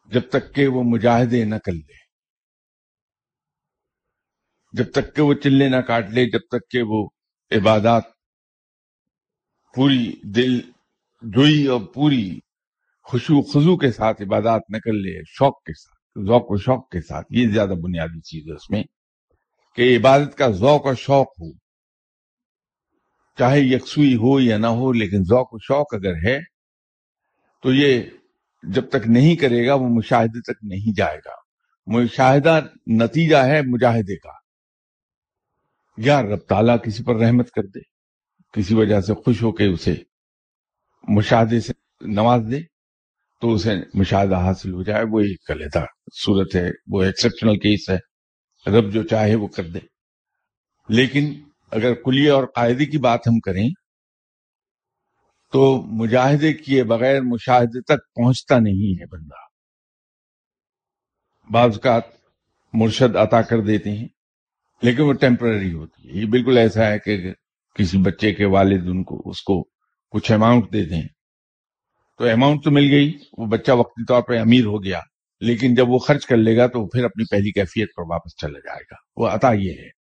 جب 0.06 0.28
تک 0.28 0.54
کہ 0.54 0.66
وہ 0.66 0.82
مجاہدے 0.82 1.44
نہ 1.44 1.54
کر 1.54 1.72
لے۔ 1.72 2.00
جب 4.72 4.92
تک 4.92 5.16
کہ 5.16 5.22
وہ 5.22 5.34
چلے 5.34 5.68
نہ 5.68 5.76
کاٹ 5.76 6.10
لے، 6.10 6.30
جب 6.30 6.40
تک 6.50 6.70
کہ 6.70 6.82
وہ 6.82 7.08
عبادات 7.50 8.02
پوری 9.74 10.20
دل 10.22 10.60
جوئی 11.22 11.66
اور 11.66 11.80
پوری 11.94 12.38
خوشو 13.02 13.42
خزو 13.42 13.76
کے 13.76 13.92
ساتھ 13.92 14.22
عبادات 14.22 14.62
نہ 14.68 14.76
کر 14.76 14.92
لے، 14.92 15.22
شوق 15.26 15.62
کے 15.62 15.72
ساتھ، 15.72 16.26
ذوق 16.26 16.50
و 16.50 16.56
شوق 16.56 16.88
کے 16.88 17.00
ساتھ، 17.00 17.26
یہ 17.30 17.48
زیادہ 17.48 17.68
بنیادی 17.68 18.20
چیز 18.20 18.48
ہے 18.48 18.52
اس 18.52 18.70
میں 18.70 18.82
کہ 19.76 19.96
عبادت 19.96 20.38
کا 20.38 20.48
ذوق 20.48 20.86
اور 20.86 20.94
شوق 20.94 21.26
ہو۔ 21.26 21.52
چاہے 23.38 23.60
یکسوئی 23.60 24.16
ہو 24.16 24.40
یا 24.40 24.58
نہ 24.58 24.66
ہو، 24.66 24.92
لیکن 24.92 25.24
ذوق 25.24 25.54
و 25.54 25.58
شوق 25.58 25.94
اگر 25.94 26.14
ہے 26.14 26.38
تو 27.62 27.72
یہ 27.72 28.02
جب 28.62 28.88
تک 28.88 29.06
نہیں 29.06 29.36
کرے 29.36 29.66
گا، 29.66 29.74
وہ 29.74 29.88
مشاہدے 29.88 30.40
تک 30.40 30.58
نہیں 30.62 30.92
جائے 30.96 31.18
گا۔ 31.18 31.34
مشاہدہ 31.86 32.60
نتیجہ 32.86 33.36
ہے 33.36 33.62
مجاہدے 33.62 34.16
کا۔ 34.16 34.32
یا 35.96 36.22
رب 36.22 36.38
تعالیٰ 36.38 36.76
کسی 36.84 37.04
پر 37.04 37.14
رحمت 37.14 37.50
کر 37.50 37.62
دے، 37.62 37.80
کسی 38.52 38.74
وجہ 38.74 39.00
سے 39.00 39.14
خوش 39.14 39.42
ہو 39.42 39.52
کے 39.52 39.64
اسے 39.64 39.94
مشاہدے 41.08 41.60
سے 41.60 41.72
نواز 42.00 42.40
دے 42.50 42.60
تو 43.40 43.52
اسے 43.52 43.70
مشاہدہ 43.94 44.36
حاصل 44.36 44.72
ہو 44.72 44.82
جائے 44.82 45.04
وہ 45.10 45.20
ایک 45.20 45.50
علیحدہ 45.50 45.84
صورت 46.24 46.56
ہے، 46.56 46.70
وہ 46.86 47.02
ایکسپشنل 47.02 47.58
کیس 47.58 47.90
ہے۔ 47.90 47.98
رب 48.70 48.92
جو 48.92 49.02
چاہے 49.02 49.34
وہ 49.34 49.48
کر 49.48 49.64
دے۔ 49.64 49.78
لیکن 50.88 51.42
اگر 51.70 51.94
کلیہ 51.94 52.30
اور 52.30 52.44
قاعدے 52.44 52.86
کی 52.86 52.98
بات 52.98 53.20
ہم 53.26 53.40
کریں، 53.40 53.68
تو 55.52 55.82
مجاہدے 55.82 56.52
کیے 56.52 56.84
بغیر 56.84 57.20
مشاہدے 57.22 57.82
تک 57.82 58.14
پہنچتا 58.14 58.58
نہیں 58.58 59.00
ہے 59.00 59.06
بندہ۔ 59.06 59.50
بعض 61.52 61.70
اوقات 61.72 62.02
مرشد 62.72 63.16
عطا 63.16 63.42
کر 63.42 63.60
دیتے 63.60 63.90
ہیں، 63.90 64.08
لیکن 64.82 65.02
وہ 65.02 65.12
ٹیمپرری 65.12 65.72
ہوتی 65.72 66.08
ہے۔ 66.08 66.14
یہ 66.14 66.26
بالکل 66.26 66.58
ایسا 66.58 66.86
ہے 66.86 66.98
کہ 66.98 67.32
کسی 67.74 67.98
بچے 67.98 68.34
کے 68.34 68.44
والد 68.44 68.82
ان 68.86 69.04
کو، 69.04 69.22
اس 69.24 69.42
کو 69.42 69.68
کچھ 70.10 70.32
اماؤنٹ 70.32 70.72
دے 70.72 70.84
دیں۔ 70.84 71.02
تو 72.18 72.24
اماؤنٹ 72.24 72.64
تو 72.64 72.70
مل 72.70 72.90
گئی، 72.90 73.18
وہ 73.38 73.46
بچہ 73.46 73.72
وقتی 73.72 74.04
طور 74.04 74.22
پہ 74.22 74.38
امیر 74.38 74.64
ہو 74.64 74.84
گیا، 74.84 75.00
لیکن 75.40 75.74
جب 75.74 75.88
وہ 75.88 75.98
خرچ 75.98 76.26
کر 76.26 76.36
لے 76.36 76.56
گا 76.56 76.66
تو 76.66 76.88
پھر 76.88 77.04
اپنی 77.04 77.24
پہلی 77.30 77.52
کیفیت 77.52 77.88
پر 77.96 78.02
واپس 78.10 78.36
چلا 78.40 78.58
جائے 78.58 78.82
گا۔ 78.90 78.96
وہ 79.16 79.28
عطا 79.28 79.52
یہ 79.52 79.70
ہے۔ 79.70 80.00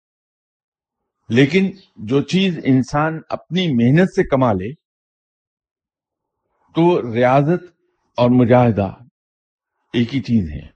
لیکن 1.30 1.72
جو 1.96 2.22
چیز 2.22 2.60
انسان 2.64 3.20
اپنی 3.30 3.74
محنت 3.74 4.14
سے 4.16 4.24
کما 4.24 4.54
لے، 4.54 4.74
تو 6.76 7.14
ریاضت 7.14 7.64
اور 8.18 8.30
مجاہدہ 8.30 8.92
ایک 9.94 10.16
ہی 10.16 10.22
چیز 10.22 10.50
ہے۔ 10.50 10.68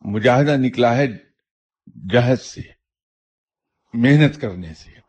مجاہدہ 0.00 0.56
نکلا 0.56 0.96
ہے 0.96 1.06
جہد 1.86 2.40
سے، 2.40 2.60
محنت 3.94 4.40
کرنے 4.40 4.74
سے۔ 4.74 4.99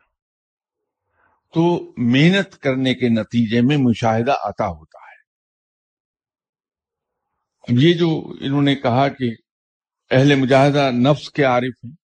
تو 1.54 1.94
محنت 1.98 2.58
کرنے 2.58 2.94
کے 2.94 3.10
نتیجے 3.10 3.62
میں 3.62 3.78
مشاہدہ 3.78 4.36
آتا 4.44 4.68
ہوتا 4.68 4.98
ہے۔ 4.98 5.12
یہ 7.82 7.94
جو 7.94 8.34
انہوں 8.40 8.62
نے 8.62 8.76
کہا 8.76 9.08
کہ 9.08 9.32
اہل 10.12 10.36
مجاہدہ 10.36 10.92
نفس 10.92 11.32
کے 11.32 11.44
عارف 11.44 11.86
ہیں، 11.86 11.96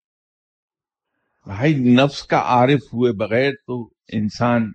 بھائی 1.46 1.74
نفس 1.74 2.24
کا 2.24 2.38
عارف 2.38 2.80
ہوئے 2.94 3.12
بغیر 3.12 3.52
تو 3.52 3.90
انسان 4.14 4.72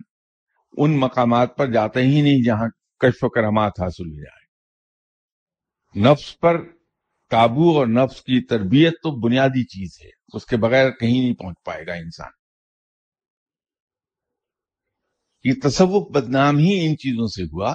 ان 0.77 0.99
مقامات 0.99 1.57
پر 1.57 1.71
جاتا 1.71 1.99
ہی 1.99 2.21
نہیں 2.21 2.43
جہاں 2.45 2.67
کشف 2.99 3.23
و 3.23 3.29
کرامات 3.29 3.73
حاصل 3.79 4.05
ہو 4.05 4.23
جائے۔ 4.23 4.43
نفس 5.99 6.39
پر 6.39 6.61
قابو 7.29 7.77
اور 7.77 7.87
نفس 7.87 8.21
کی 8.21 8.45
تربیت 8.45 8.93
تو 8.93 9.11
بنیادی 9.11 9.63
چیز 9.63 9.97
ہے، 10.05 10.09
اس 10.33 10.45
کے 10.45 10.57
بغیر 10.57 10.91
کہیں 10.91 11.21
نہیں 11.21 11.33
پہنچ 11.33 11.57
پائے 11.65 11.87
گا 11.87 11.93
انسان۔ 11.93 12.42
یہ 15.43 15.53
تصوف 15.63 16.11
بدنام 16.11 16.57
ہی 16.57 16.85
ان 16.85 16.97
چیزوں 16.97 17.27
سے 17.27 17.43
ہوا 17.43 17.73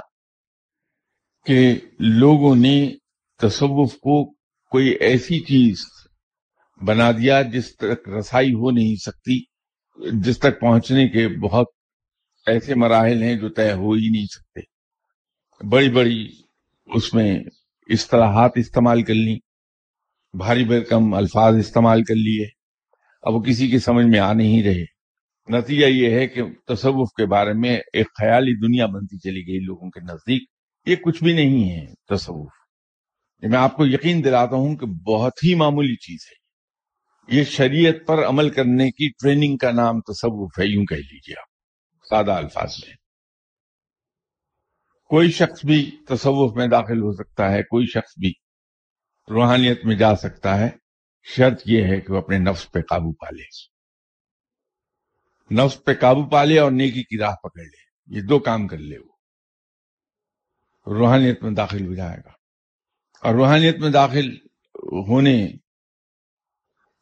کہ 1.46 1.74
لوگوں 1.98 2.56
نے 2.56 2.94
تصوف 3.40 3.92
کو 3.92 4.32
کوئی 4.70 4.88
ایسی 4.88 5.40
چیز 5.40 5.84
بنا 6.86 7.10
دیا 7.12 7.42
جس 7.42 7.76
تک 7.76 8.08
رسائی 8.08 8.52
ہو 8.52 8.70
نہیں 8.70 8.96
سکتی، 8.96 9.44
جس 10.12 10.38
تک 10.38 10.60
پہنچنے 10.60 11.08
کے 11.08 11.28
بہت 11.28 11.66
ایسے 12.46 12.74
مراحل 12.74 13.22
ہیں 13.22 13.34
جو 13.34 13.48
طے 13.48 13.72
ہو 13.72 13.92
ہی 13.92 14.08
نہیں 14.08 14.26
سکتے۔ 14.26 14.60
بڑی 15.68 15.90
بڑی 15.90 16.28
اس 16.86 17.14
میں 17.14 17.40
اصطلاحات 17.88 18.50
استعمال 18.56 19.02
کر 19.02 19.14
لی 19.14 19.38
بھاری 20.32 20.64
برکم 20.64 21.14
الفاظ 21.14 21.54
استعمال 21.56 22.04
کر 22.04 22.14
لیے، 22.14 22.46
اب 23.22 23.34
وہ 23.34 23.40
کسی 23.40 23.68
کی 23.68 23.78
سمجھ 23.78 24.06
میں 24.06 24.18
آ 24.18 24.32
نہیں 24.32 24.62
رہے۔ 24.62 24.97
نتیجہ 25.48 25.86
یہ 25.86 26.10
ہے 26.10 26.26
کہ 26.26 26.42
تصوف 26.66 27.08
کے 27.16 27.26
بارے 27.26 27.52
میں 27.52 27.80
ایک 27.92 28.06
خیالی 28.06 28.66
دنیا 28.66 28.86
بنتی 28.86 29.18
چلی 29.18 29.46
گئی 29.46 29.58
لوگوں 29.58 29.90
کے 29.90 30.00
نزدیک۔ 30.00 30.48
یہ 30.86 30.96
کچھ 30.96 31.24
بھی 31.24 31.32
نہیں 31.32 31.70
ہے 31.70 31.86
تصوف۔ 32.08 32.52
یہ 33.42 33.48
میں 33.48 33.58
آپ 33.58 33.76
کو 33.76 33.86
یقین 33.86 34.24
دلاتا 34.24 34.56
ہوں 34.56 34.76
کہ 34.76 34.86
بہت 34.86 35.32
ہی 35.44 35.54
معمولی 35.54 35.96
چیز 35.96 36.18
ہے۔ 36.32 36.48
یہ 37.38 37.44
شریعت 37.44 37.94
پر 38.06 38.24
عمل 38.24 38.50
کرنے 38.50 38.90
کی 38.90 39.08
ٹریننگ 39.08 39.56
کا 39.56 39.70
نام 39.70 40.00
تصوف 40.00 40.58
ہے، 40.58 40.66
یوں 40.66 40.84
کہہ 40.84 40.96
لیجیے 40.96 41.40
آپ۔ 41.40 41.48
سادہ 42.08 42.32
الفاظ 42.32 42.74
میں۔ 42.86 42.94
کوئی 45.04 45.30
شخص 45.30 45.64
بھی 45.64 45.90
تصوف 46.08 46.56
میں 46.56 46.66
داخل 46.66 46.98
ہو 46.98 47.12
سکتا 47.12 47.52
ہے، 47.52 47.62
کوئی 47.62 47.86
شخص 47.86 48.18
بھی 48.20 48.32
روحانیت 49.30 49.84
میں 49.84 49.96
جا 49.96 50.16
سکتا 50.16 50.58
ہے، 50.58 50.68
شرط 51.22 51.62
یہ 51.66 51.84
ہے 51.84 52.00
کہ 52.00 52.12
وہ 52.12 52.18
اپنے 52.18 52.38
نفس 52.38 52.72
پہ 52.72 52.80
قابو 52.80 53.12
پا 53.12 53.30
لے۔ 53.30 53.77
نفس 55.50 55.84
پہ 55.84 55.94
قابو 55.94 56.28
پا 56.28 56.44
لے 56.44 56.58
اور 56.58 56.72
نیکی 56.72 57.02
کی 57.02 57.18
راہ 57.18 57.34
پکڑ 57.34 57.62
لے 57.62 58.16
یہ 58.16 58.22
دو 58.22 58.38
کام 58.38 58.66
کر 58.66 58.78
لے 58.78 58.98
وہ۔ 58.98 59.08
روحانیت 60.94 61.42
میں 61.42 61.50
داخل 61.50 61.86
ہو 61.86 61.94
جائے 61.94 62.18
گا۔ 62.18 62.30
اور 63.22 63.34
روحانیت 63.34 63.78
میں 63.78 63.90
داخل 63.90 64.36
ہونے 65.08 65.48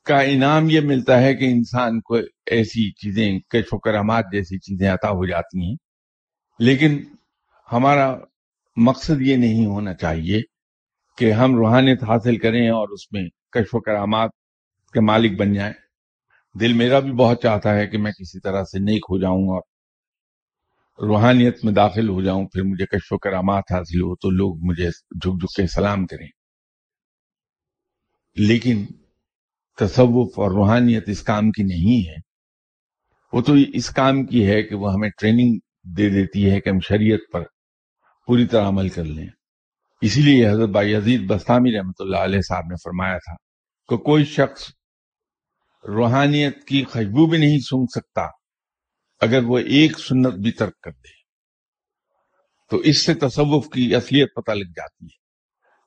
کا 0.04 0.20
انعام 0.20 0.70
یہ 0.70 0.80
ملتا 0.80 1.20
ہے 1.20 1.34
کہ 1.34 1.44
انسان 1.44 2.00
کو 2.00 2.16
ایسی 2.46 2.92
چیزیں، 2.92 3.38
کشف 3.38 3.74
و 3.74 3.78
کرامات 3.78 4.24
جیسی 4.32 4.58
چیزیں 4.58 4.90
عطا 4.90 5.08
ہو 5.08 5.26
جاتی 5.26 5.68
ہیں۔ 5.68 5.76
لیکن 6.58 7.04
ہمارا 7.72 8.16
مقصد 8.76 9.20
یہ 9.20 9.36
نہیں 9.36 9.66
ہونا 9.66 9.94
چاہیے 9.94 10.42
کہ 11.18 11.32
ہم 11.32 11.54
روحانیت 11.54 12.02
حاصل 12.02 12.38
کریں 12.38 12.68
اور 12.68 12.88
اس 12.88 13.12
میں 13.12 13.22
کشف 13.52 13.74
و 13.74 13.80
کرامات 13.80 14.30
کے 14.92 15.00
مالک 15.00 15.38
بن 15.38 15.52
جائیں۔ 15.52 15.74
دل 16.60 16.72
میرا 16.72 16.98
بھی 16.98 17.12
بہت 17.12 17.42
چاہتا 17.42 17.74
ہے 17.74 17.86
کہ 17.86 17.98
میں 17.98 18.12
کسی 18.12 18.40
طرح 18.40 18.64
سے 18.64 18.78
نیک 18.78 19.04
ہو 19.10 19.20
جاؤں 19.20 19.42
اور 19.42 19.62
روحانیت 21.06 21.64
میں 21.64 21.72
داخل 21.72 22.08
ہو 22.08 22.22
جاؤں، 22.22 22.46
پھر 22.46 22.62
مجھے 22.62 22.86
کشف 22.86 23.12
و 23.12 23.18
کرامات 23.18 23.64
حاصل 23.70 24.00
ہو 24.00 24.16
تو 24.16 24.30
لوگ 24.30 24.56
مجھے 24.60 24.88
جھک 24.90 25.40
جھک 25.40 25.56
کے 25.56 25.66
سلام 25.66 26.06
کریں۔ 26.06 26.28
لیکن 28.36 28.86
تصوف 29.78 30.38
اور 30.38 30.50
روحانیت 30.50 31.08
اس 31.08 31.22
کام 31.22 31.50
کی 31.50 31.62
نہیں 31.62 32.08
ہے۔ 32.08 32.14
وہ 33.32 33.42
تو 33.42 33.52
اس 33.74 33.90
کام 33.90 34.26
کی 34.26 34.46
ہے 34.46 34.62
کہ 34.62 34.74
وہ 34.74 34.92
ہمیں 34.92 35.08
ٹریننگ 35.20 35.58
دے 35.96 36.08
دیتی 36.08 36.50
ہے 36.50 36.60
کہ 36.60 36.68
ہم 36.68 36.80
شریعت 36.80 37.32
پر 37.32 37.42
پوری 38.26 38.46
طرح 38.46 38.68
عمل 38.68 38.88
کر 38.88 39.04
لیں۔ 39.04 39.26
اسی 40.00 40.22
لیے 40.22 40.48
حضرت 40.48 40.68
بائی 40.68 40.94
عزیز 40.94 41.20
بستامی 41.26 41.78
رحمۃ 41.78 41.98
اللہ 41.98 42.16
علیہ 42.16 42.40
صاحب 42.40 42.64
نے 42.66 42.74
فرمایا 42.74 43.18
تھا 43.18 43.34
کہ 43.88 43.96
کوئی 43.96 44.24
شخص 44.24 44.70
روحانیت 45.86 46.66
کی 46.66 46.84
خوشبو 46.84 47.26
بھی 47.26 47.38
نہیں 47.38 47.58
سن 47.58 47.86
سکتا 47.86 48.22
اگر 49.20 49.42
وہ 49.44 49.58
ایک 49.58 49.98
سنت 49.98 50.34
بھی 50.34 50.52
ترک 50.52 50.80
کر 50.80 50.90
دے۔ 50.90 51.16
تو 52.70 52.76
اس 52.76 53.04
سے 53.04 53.14
تصوف 53.14 53.68
کی 53.68 53.94
اصلیت 53.94 54.34
پتہ 54.34 54.50
لگ 54.50 54.72
جاتی 54.76 55.04
ہے 55.04 55.26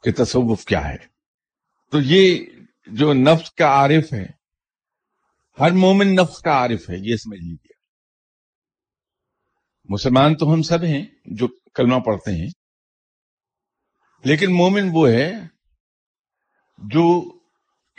کہ 0.04 0.24
تصوف 0.24 0.66
کیا 0.66 0.90
ہے۔ 0.90 0.98
تو 1.92 1.98
یہ 2.02 2.46
جو 2.88 3.14
نفس 3.14 3.52
کا 3.52 3.66
عارف 3.66 4.14
ہے، 4.14 4.26
ہر 5.60 5.72
مومن 5.72 6.16
نفس 6.16 6.40
کا 6.40 6.52
عارف 6.52 6.90
ہے، 6.90 6.96
یہ 6.98 7.16
سمجھ 7.16 7.40
لیجیے 7.40 7.74
مسلمان 9.90 10.36
تو 10.36 10.54
ہم 10.54 10.62
سب 10.62 10.84
ہیں 10.84 11.06
جو 11.26 11.48
کلمہ 11.48 12.00
پڑھتے 12.00 12.32
ہیں، 12.32 12.50
لیکن 14.24 14.54
مومن 14.54 14.90
وہ 14.94 15.10
ہے 15.10 15.34
جو 16.78 17.39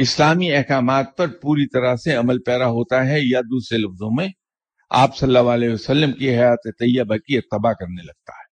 اسلامی 0.00 0.52
احکامات 0.52 1.16
پر 1.16 1.28
پوری 1.28 1.68
طرح 1.68 1.96
سے 1.96 2.14
عمل 2.14 2.42
پیرا 2.42 2.66
ہوتا 2.66 3.06
ہے، 3.06 3.16
یا 3.22 3.40
دوسرے 3.40 3.78
لفظوں 3.78 4.10
میں، 4.16 4.28
آپ 4.90 5.16
صلی 5.16 5.36
اللہ 5.36 5.50
علیہ 5.50 5.68
وسلم 5.68 6.12
کی 6.12 6.30
حیات 6.30 6.58
طیبہ 6.78 7.16
کی 7.16 7.38
اتباع 7.38 7.72
کرنے 7.72 8.02
لگتا 8.02 8.32
ہے۔ 8.32 8.44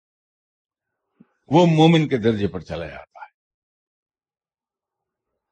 وہ 1.46 1.66
مومن 1.66 2.08
کے 2.08 2.16
درجے 2.16 2.48
پر 2.48 2.60
چلا 2.60 2.86
جاتا 2.86 3.20
ہے۔ 3.20 3.30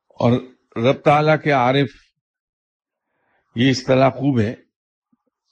اور 0.09 0.33
رب 0.77 1.03
تعالیٰ 1.03 1.37
کے 1.45 1.51
عارف، 1.51 1.89
یہ 3.55 3.71
اصطلاح 3.71 4.11
خوب 4.11 4.41
ہے، 4.41 4.55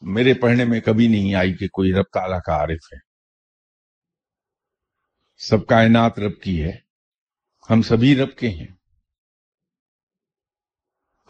میرے 0.03 0.35
پڑھنے 0.35 0.65
میں 0.65 0.81
کبھی 0.81 1.09
نہیں 1.09 1.35
آئی 1.35 1.55
کہ 1.55 1.69
کوئی 1.69 1.93
رب 1.93 2.05
تعالیٰ 2.13 2.41
کا 2.43 2.53
عارف 2.57 2.93
ہے۔ 2.93 2.99
سب 5.37 5.67
کائنات 5.67 6.19
رب 6.19 6.41
کی 6.43 6.63
ہے، 6.63 6.73
ہم 7.71 7.83
سبھی 7.83 8.17
رب 8.17 8.37
کے 8.37 8.49
ہیں۔ 8.49 8.84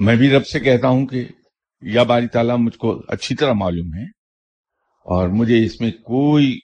میں 0.01 0.17
بھی 0.17 0.31
رب 0.31 0.47
سے 0.47 0.61
کہتا 0.61 0.89
ہوں 0.89 1.07
کہ 1.07 1.25
یا 1.83 2.03
باری 2.03 2.29
تعالیٰ 2.29 2.57
مجھ 2.59 2.79
کو 2.79 3.03
اچھی 3.09 3.35
طرح 3.35 3.53
معلوم 3.53 3.95
ہے 3.95 4.05
اور 5.05 5.29
مجھے 5.29 5.65
اس 5.65 5.81
میں 5.81 5.91
کوئی 5.91 6.59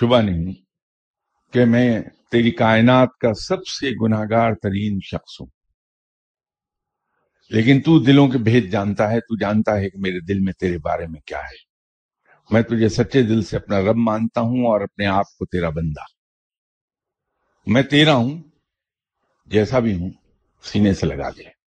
شبہ 0.00 0.20
نہیں 0.20 0.52
کہ 1.52 1.64
میں 1.64 2.02
تیری 2.30 2.50
کائنات 2.50 3.08
کا 3.20 3.34
سب 3.34 3.66
سے 3.66 4.06
گناہگار 4.06 4.54
ترین 4.54 4.98
شخص 5.02 5.40
ہوں۔ 5.40 5.46
لیکن 7.50 7.80
تو 7.80 7.98
دلوں 7.98 8.28
کے 8.28 8.38
بھید 8.38 8.70
جانتا 8.70 9.10
ہے، 9.10 9.20
تو 9.20 9.38
جانتا 9.38 9.76
ہے 9.76 9.90
کہ 9.90 9.98
میرے 9.98 10.20
دل 10.20 10.40
میں 10.40 10.52
تیرے 10.52 10.78
بارے 10.78 11.06
میں 11.06 11.20
کیا 11.20 11.38
ہے۔ 11.38 11.74
میں 12.50 12.62
تجھے 12.62 12.88
سچے 12.88 13.22
دل 13.22 13.42
سے 13.42 13.56
اپنا 13.56 13.80
رب 13.80 13.96
مانتا 13.96 14.40
ہوں 14.40 14.66
اور 14.66 14.80
اپنے 14.80 15.06
آپ 15.06 15.36
کو 15.38 15.46
تیرا 15.46 15.68
بندہ۔ 15.68 16.02
میں 17.66 17.82
تیرا 17.82 18.14
ہوں، 18.14 18.42
جیسا 19.46 19.78
بھی 19.78 19.94
ہوں، 19.94 20.10
سینے 20.62 20.94
سے 20.94 21.06
لگا 21.06 21.30
دے۔ 21.30 21.63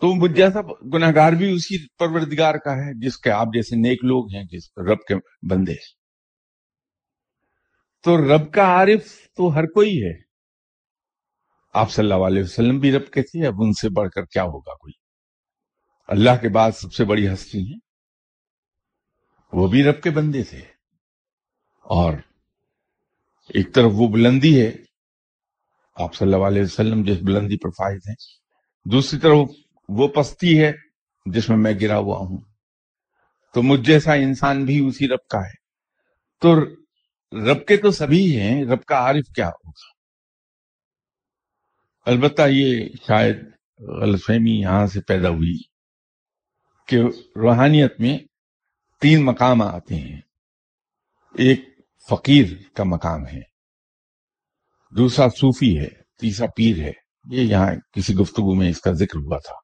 تو 0.00 0.28
جیسا 0.28 0.60
گناہ 0.94 1.10
گار 1.14 1.32
بھی 1.32 1.52
اسی 1.52 1.88
پروردگار 1.88 2.54
کا 2.54 2.72
ہے، 2.72 3.06
جس 3.06 3.18
کے 3.18 3.30
آپ 3.30 3.46
جیسے 3.46 3.76
نیک 3.76 4.04
لوگ 4.04 4.34
ہیں، 4.34 4.44
جس 4.44 4.78
رب 4.78 4.98
کے 5.08 5.14
بندے 5.46 5.74
تو 8.02 8.36
رب 8.36 8.52
کا 8.52 8.62
عارف 8.62 9.32
تو 9.36 9.54
ہر 9.54 9.66
کوئی 9.66 10.02
ہے۔ 10.02 10.22
آپ 11.74 11.90
صلی 11.90 12.12
اللہ 12.12 12.26
علیہ 12.26 12.42
وسلم 12.42 12.78
بھی 12.78 12.92
رب 12.92 13.10
کے 13.10 13.22
تھے، 13.22 13.46
اب 13.46 13.54
ان 13.58 13.72
سے 13.72 13.88
بڑھ 13.88 14.10
کر 14.10 14.24
کیا 14.24 14.42
ہوگا 14.42 14.74
کوئی؟ 14.74 14.92
اللہ 16.08 16.30
کے 16.40 16.48
بعد 16.48 16.70
سب 16.72 16.92
سے 16.92 17.04
بڑی 17.04 17.32
ہستی 17.32 17.58
ہیں۔ 17.58 17.78
وہ 19.52 19.68
بھی 19.68 19.82
رب 19.82 20.02
کے 20.02 20.10
بندے 20.10 20.42
تھے۔ 20.42 20.60
اور 21.82 22.12
ایک 23.48 23.74
طرف 23.74 23.90
وہ 23.94 24.08
بلندی 24.08 24.62
ہے۔ 24.62 24.72
آپ 25.96 26.14
صلی 26.14 26.32
اللہ 26.32 26.46
علیہ 26.46 26.62
وسلم 26.62 27.02
جس 27.02 27.18
بلندی 27.22 27.56
پر 27.56 27.70
فائد 27.70 28.00
ہیں۔ 28.08 28.14
دوسری 28.84 29.20
طرف 29.20 29.69
وہ 29.98 30.08
پستی 30.08 30.62
ہے 30.62 30.72
جس 31.26 31.48
میں 31.48 31.56
میں 31.56 31.72
گرا 31.80 31.98
ہوا 31.98 32.18
ہوں۔ 32.18 32.38
تو 33.54 33.62
مجھ 33.62 33.80
جیسا 33.80 34.12
انسان 34.12 34.64
بھی 34.64 34.86
اسی 34.86 35.08
رب 35.08 35.28
کا 35.30 35.38
ہے۔ 35.38 35.54
تو 36.40 36.54
رب 37.32 37.66
کے 37.66 37.76
تو 37.76 37.90
سبھی 37.90 38.40
ہیں، 38.40 38.64
رب 38.64 38.84
کا 38.84 38.94
عارف 38.94 39.34
کیا 39.34 39.48
ہوگا؟ 39.48 39.90
البتہ 42.10 42.42
یہ 42.48 42.88
شاید 43.06 43.36
غلط 44.00 44.24
فہمی 44.26 44.60
یہاں 44.60 44.86
سے 44.86 45.00
پیدا 45.00 45.28
ہوئی 45.28 45.58
کہ 46.86 46.96
روحانیت 47.36 48.00
میں 48.00 48.18
تین 49.00 49.24
مقام 49.24 49.62
آتے 49.62 49.94
ہیں۔ 49.94 50.20
ایک 51.34 51.60
فقیر 52.10 52.46
کا 52.74 52.84
مقام 52.84 53.26
ہے، 53.26 53.40
دوسرا 54.96 55.28
صوفی 55.28 55.78
ہے، 55.78 55.88
تیسرا 56.20 56.46
پیر 56.56 56.78
ہے۔ 56.78 56.92
یہ 57.30 57.42
یہاں 57.42 57.72
کسی 57.92 58.14
گفتگو 58.14 58.54
میں 58.54 58.70
اس 58.70 58.80
کا 58.80 58.92
ذکر 58.92 59.18
ہوا 59.18 59.38
تھا۔ 59.38 59.59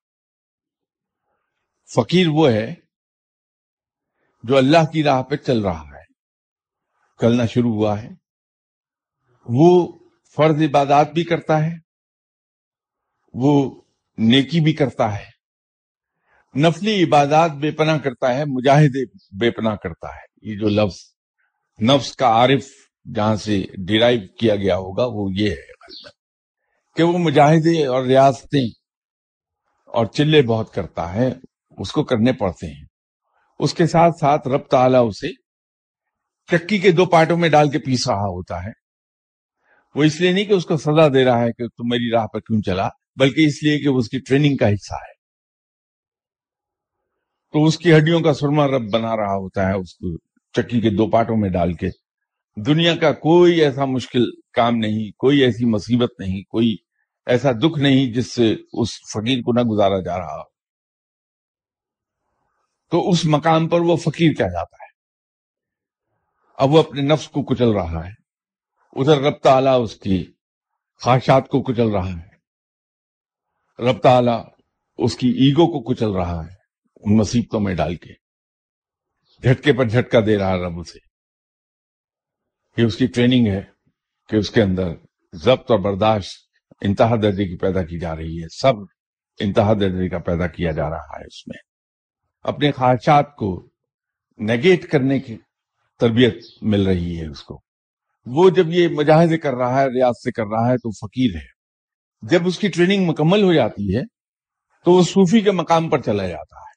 فقیر 1.95 2.27
وہ 2.29 2.51
ہے 2.51 2.75
جو 4.43 4.57
اللہ 4.57 4.91
کی 4.93 5.03
راہ 5.03 5.23
پہ 5.23 5.37
چل 5.37 5.61
رہا 5.61 5.83
ہے۔ 5.83 6.05
چلنا 7.21 7.47
شروع 7.47 7.75
ہوا 7.75 8.03
ہے۔ 8.03 8.09
وہ 9.49 9.99
فرض 10.37 10.63
عبادات 10.63 11.13
بھی 11.13 11.25
کرتا 11.25 11.67
ہے۔ 11.67 11.75
وہ 13.33 13.83
نیکی 14.19 14.61
بھی 14.61 14.73
کرتا 14.73 15.19
ہے۔ 15.19 15.37
نفلی 16.59 17.05
عبادات 17.05 17.51
بے 17.51 17.71
پناہ 17.71 17.99
کرتا 17.99 18.35
ہے 18.35 18.45
مجاہدے 18.45 19.05
بے 19.41 19.51
پناہ 19.51 19.77
کرتا 19.77 20.09
ہے۔ 20.09 20.51
یہ 20.51 20.59
جو 20.59 20.69
لفظ، 20.69 20.97
نفس 21.83 22.17
کا 22.17 22.27
عارف 22.27 22.65
جہاں 23.15 23.37
سے 23.37 23.65
ڈیرائیو 23.87 24.21
کیا 24.39 24.57
گیا 24.57 24.77
ہوگا، 24.77 25.07
وہ 25.07 25.29
یہ 25.33 25.51
ہے۔ 25.51 25.77
کہ 26.97 27.03
وہ 27.03 27.19
مجاہدے 27.19 27.87
اور 27.87 28.03
ریاستیں 28.03 28.69
اور 29.87 30.07
چلے 30.07 30.43
بہت 30.43 30.75
کرتا 30.75 31.15
ہے۔ 31.15 31.35
اس 31.77 31.93
کو 31.93 32.05
کرنے 32.05 32.33
پڑتے 32.33 32.67
ہیں۔ 32.67 32.85
اس 33.59 33.75
کے 33.75 33.87
ساتھ 33.87 34.15
ساتھ 34.21 34.49
رب 34.49 34.67
تعالیٰ 34.71 35.09
اسے 35.09 35.29
چکی 36.51 36.79
کے 36.79 36.91
دو 36.91 37.07
پارٹوں 37.07 37.37
میں 37.37 37.49
ڈال 37.49 37.71
کے 37.71 37.79
پیس 37.79 38.09
رہا 38.09 38.17
ہوتا 38.17 38.65
ہے۔ 38.65 38.87
وہ 39.95 40.05
اس 40.05 40.21
لیے 40.21 40.33
نہیں 40.33 40.45
کہ 40.45 40.53
اس 40.53 40.67
کو 40.67 40.77
سزا 40.77 41.09
دے 41.09 41.25
رہا 41.25 41.41
ہے 41.41 41.53
کہ 41.53 41.69
تم 41.69 41.89
میری 41.89 42.11
راہ 42.11 42.27
پر 42.27 42.41
کیوں 42.41 42.63
چلا، 42.63 42.89
بلکہ 43.17 43.47
اس 43.47 43.63
لیے 43.63 43.79
کہ 43.79 43.89
وہ 43.89 43.99
اس 43.99 44.09
کی 44.09 44.19
ٹریننگ 44.21 44.57
کا 44.57 44.69
حصہ 44.69 44.95
ہے۔ 44.95 45.17
تو 47.53 47.65
اس 47.65 47.79
کی 47.79 47.97
ہڈیوں 47.97 48.21
کا 48.21 48.35
سرما 48.35 48.67
رب 48.67 48.91
بنا 48.93 49.17
رہا 49.17 49.35
ہوتا 49.35 49.69
ہے، 49.69 49.75
اس 49.75 49.95
کو 49.95 50.19
چکی 50.53 50.81
کے 50.81 50.91
دو 50.91 51.07
پارٹوں 51.11 51.37
میں 51.37 51.51
ڈال 51.51 51.73
کے۔ 51.73 51.89
دنیا 52.57 52.97
کا 52.97 53.13
کوئی 53.13 53.61
ایسا 53.61 53.85
مشکل 53.85 54.25
کام 54.53 54.77
نہیں، 54.77 55.11
کوئی 55.19 55.39
ایسی 55.39 55.65
مصیبت 55.65 56.11
نہیں، 56.19 56.43
کوئی 56.43 56.77
ایسا 57.27 57.53
دکھ 57.53 57.79
نہیں 57.79 58.13
جس 58.13 58.35
سے 58.35 58.57
اس 58.73 58.89
فقیر 59.13 59.39
کو 59.39 59.53
نہ 59.53 59.61
گزارا 59.61 60.01
جا 60.01 60.19
رہا 60.19 60.43
تو 62.91 63.11
اس 63.11 63.25
مقام 63.25 63.69
پر 63.69 63.81
وہ 63.81 63.97
فقیر 63.97 64.33
کہہ 64.33 64.45
جاتا 64.45 64.77
ہے۔ 64.77 64.87
اب 66.59 66.71
وہ 66.71 66.79
اپنے 66.79 67.03
نفس 67.03 67.29
کو 67.29 67.43
کچل 67.43 67.71
رہا 67.71 68.07
ہے۔ 68.07 68.11
ادھر 68.93 69.21
رب 69.21 69.39
تعالیٰ 69.43 69.83
اس 69.83 69.97
کی 69.97 70.33
خواہشات 71.03 71.49
کو 71.49 71.63
کچل 71.63 71.89
رہا 71.89 72.09
ہے۔ 72.09 72.37
رب 73.83 73.99
تعالیٰ 73.99 74.45
اس 74.99 75.17
کی 75.17 75.29
ایگو 75.29 75.67
کو 75.67 75.95
کچل 75.95 76.11
رہا 76.11 76.47
ہے۔ 76.47 76.55
ان 76.97 77.17
مصیبتوں 77.17 77.61
میں 77.61 77.75
ڈال 77.75 77.97
کے، 77.97 78.13
جھٹکے 79.43 79.73
پر 79.73 79.89
جھٹکا 79.89 80.21
دے 80.27 80.39
رہا 80.39 80.57
رب 80.57 80.79
اسے۔ 80.79 80.99
یہ 82.77 82.87
اس 82.87 82.97
کی 82.97 83.07
ٹریننگ 83.07 83.47
ہے 83.47 83.61
کہ 84.29 84.37
اس 84.37 84.51
کے 84.51 84.63
اندر 84.63 84.89
ضبط 85.33 85.71
اور 85.71 85.79
برداشت 85.79 86.33
انتہا 86.81 87.17
درجے 87.23 87.45
کی 87.45 87.57
پیدا 87.57 87.83
کی 87.83 87.99
جا 87.99 88.17
رہی 88.17 88.43
ہے۔ 88.43 88.49
سب 88.49 88.73
انتہا 89.41 89.73
درجے 89.75 90.09
کا 90.09 90.19
پیدا 90.19 90.47
کیا 90.47 90.71
جا 90.71 90.91
رہا 90.91 91.21
ہے 91.21 91.27
اس 91.27 91.49
میں۔ 91.49 91.76
اپنے 92.47 92.73
خواہشات 92.73 93.37
کو 93.37 93.69
نیگیٹ 94.39 94.87
کرنے 94.87 95.19
کی 95.19 95.37
تربیت 96.01 96.45
مل 96.63 96.87
رہی 96.87 97.21
ہے 97.21 97.27
اس 97.27 97.43
کو۔ 97.43 97.61
وہ 98.27 98.51
جب 98.51 98.69
یہ 98.69 98.89
مجاہدے 98.89 99.39
کر 99.39 99.55
رہا 99.55 99.81
ہے، 99.81 99.87
ریاض 99.87 100.15
سے 100.25 100.33
کر 100.33 100.45
رہا 100.47 100.69
ہے 100.69 100.77
تو 100.77 100.91
فقیر 100.91 101.35
ہے۔ 101.35 101.57
جب 102.23 102.47
اس 102.47 102.59
کی 102.59 102.69
ٹریننگ 102.69 103.07
مکمل 103.07 103.43
ہو 103.43 103.53
جاتی 103.53 103.97
ہے 103.97 104.03
تو 104.85 104.93
وہ 104.93 105.03
صوفی 105.03 105.41
کے 105.41 105.51
مقام 105.51 105.91
پر 105.91 106.01
چلا 106.01 106.27
جاتا 106.27 106.57
ہے۔ 106.57 106.77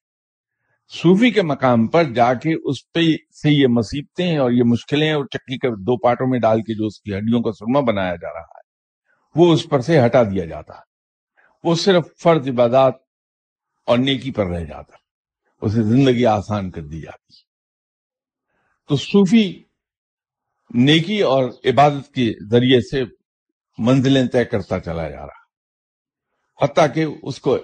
صوفی 0.90 1.32
کے 1.32 1.42
مقام 1.42 1.88
پر 1.88 2.04
جا 2.04 2.34
کے 2.34 2.70
اس 2.70 2.92
پہ 2.92 3.00
سے 3.42 3.50
یہ 3.52 3.68
مصیبتیں 3.68 4.38
اور 4.38 4.52
یہ 4.52 4.64
مشکلیں 4.66 5.14
اور 5.14 5.26
چکی 5.26 5.58
کے 5.58 5.70
دو 5.70 5.98
پارٹوں 5.98 6.28
میں 6.28 6.40
ڈال 6.40 6.62
کے 6.62 6.74
جو 6.74 6.86
اس 6.86 7.02
کی 7.02 7.14
ہڈیوں 7.14 7.42
کا 7.42 7.52
سرما 7.52 7.80
بنایا 7.80 8.16
جا 8.16 8.34
رہا 8.34 8.40
ہے، 8.40 8.62
وہ 9.36 9.54
اس 9.54 9.70
پر 9.70 9.82
سے 9.82 10.06
ہٹا 10.06 10.24
دیا 10.24 10.46
جاتا 10.46 10.74
ہے۔ 10.74 10.82
وہ 11.64 11.76
صرف 11.76 12.04
فرض 12.24 12.50
عبادات 12.50 12.94
اور 13.86 13.98
نیکی 13.98 14.32
پر 14.32 14.46
رہ 14.46 14.66
جاتا 14.66 14.94
ہے۔ 14.94 15.09
اسے 15.62 15.84
زندگی 15.84 16.26
آسان 16.26 16.72
کر 16.72 16.82
دی 16.82 17.02
جاتی 17.02 17.34
تو 18.88 18.96
صوفی 18.96 19.64
نیکی 20.74 21.22
اور 21.22 21.50
عبادت 21.66 22.14
کے 22.14 22.50
ذریعے 22.52 22.82
سے 22.82 23.04
منزلیں 23.78 24.28
طے 24.28 24.46
کرتا 24.46 24.80
چلا 24.80 25.10
جا 25.10 25.26
رہا 25.26 25.40
حتیٰ 26.62 26.88
کہ 26.94 27.06
اس 27.24 27.40
کو 27.42 27.58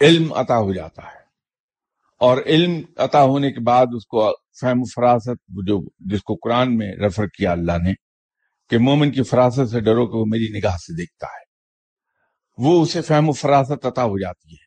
علم 0.00 0.32
عطا 0.32 0.58
ہو 0.58 0.72
جاتا 0.72 1.02
ہے۔ 1.02 1.24
اور 2.20 2.38
علم 2.46 2.82
عطا 2.96 3.22
ہونے 3.22 3.52
کے 3.52 3.60
بعد 3.60 3.86
اس 3.96 4.06
کو 4.06 4.32
فہم 4.60 4.80
و 4.80 4.84
فراست 4.84 5.44
جو 5.48 5.80
جس 5.98 6.22
کو 6.22 6.34
قرآن 6.34 6.76
میں 6.76 6.92
ریفر 6.92 7.26
کیا 7.26 7.52
اللہ 7.52 7.72
نے، 7.72 7.94
کہ 8.70 8.78
مومن 8.78 9.12
کی 9.12 9.22
فراست 9.22 9.70
سے 9.70 9.80
ڈرو 9.80 10.06
کہ 10.06 10.16
وہ 10.16 10.24
میری 10.26 10.58
نگاہ 10.58 10.76
سے 10.76 10.96
دیکھتا 10.96 11.26
ہے۔ 11.26 11.44
وہ 12.58 12.82
اسے 12.82 13.02
فہم 13.02 13.28
و 13.28 13.32
فراست 13.32 13.86
عطا 13.86 14.04
ہو 14.04 14.18
جاتی 14.18 14.52
ہے۔ 14.52 14.63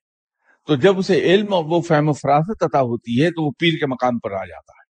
تو 0.67 0.75
جب 0.75 0.97
اسے 0.97 1.19
علم 1.19 1.53
اور 1.53 1.65
وہ 1.65 1.81
فہم 1.81 2.09
و 2.09 2.13
فراست 2.13 2.63
عطا 2.63 2.81
ہوتی 2.81 3.23
ہے 3.23 3.31
تو 3.31 3.45
وہ 3.45 3.51
پیر 3.59 3.71
کے 3.79 3.87
مقام 3.87 4.19
پر 4.19 4.31
آ 4.31 4.45
جاتا 4.45 4.71
ہے۔ 4.71 4.87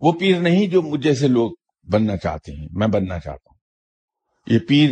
وہ 0.00 0.12
پیر 0.12 0.40
نہیں 0.40 0.66
جو 0.66 0.82
مجھ 0.82 1.00
جیسے 1.00 1.28
لوگ 1.28 1.50
بننا 1.92 2.16
چاہتے 2.16 2.52
ہیں، 2.52 2.68
میں 2.72 2.88
بننا 2.88 3.18
چاہتا 3.18 3.50
ہوں۔ 3.50 3.58
یہ 4.46 4.58
پیر 4.68 4.90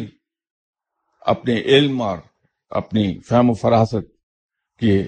اپنے 1.20 1.60
علم 1.60 2.02
اور 2.02 2.18
اپنی 2.70 3.20
فہم 3.20 3.50
و 3.50 3.54
فراست 3.54 4.06
کے 4.78 5.04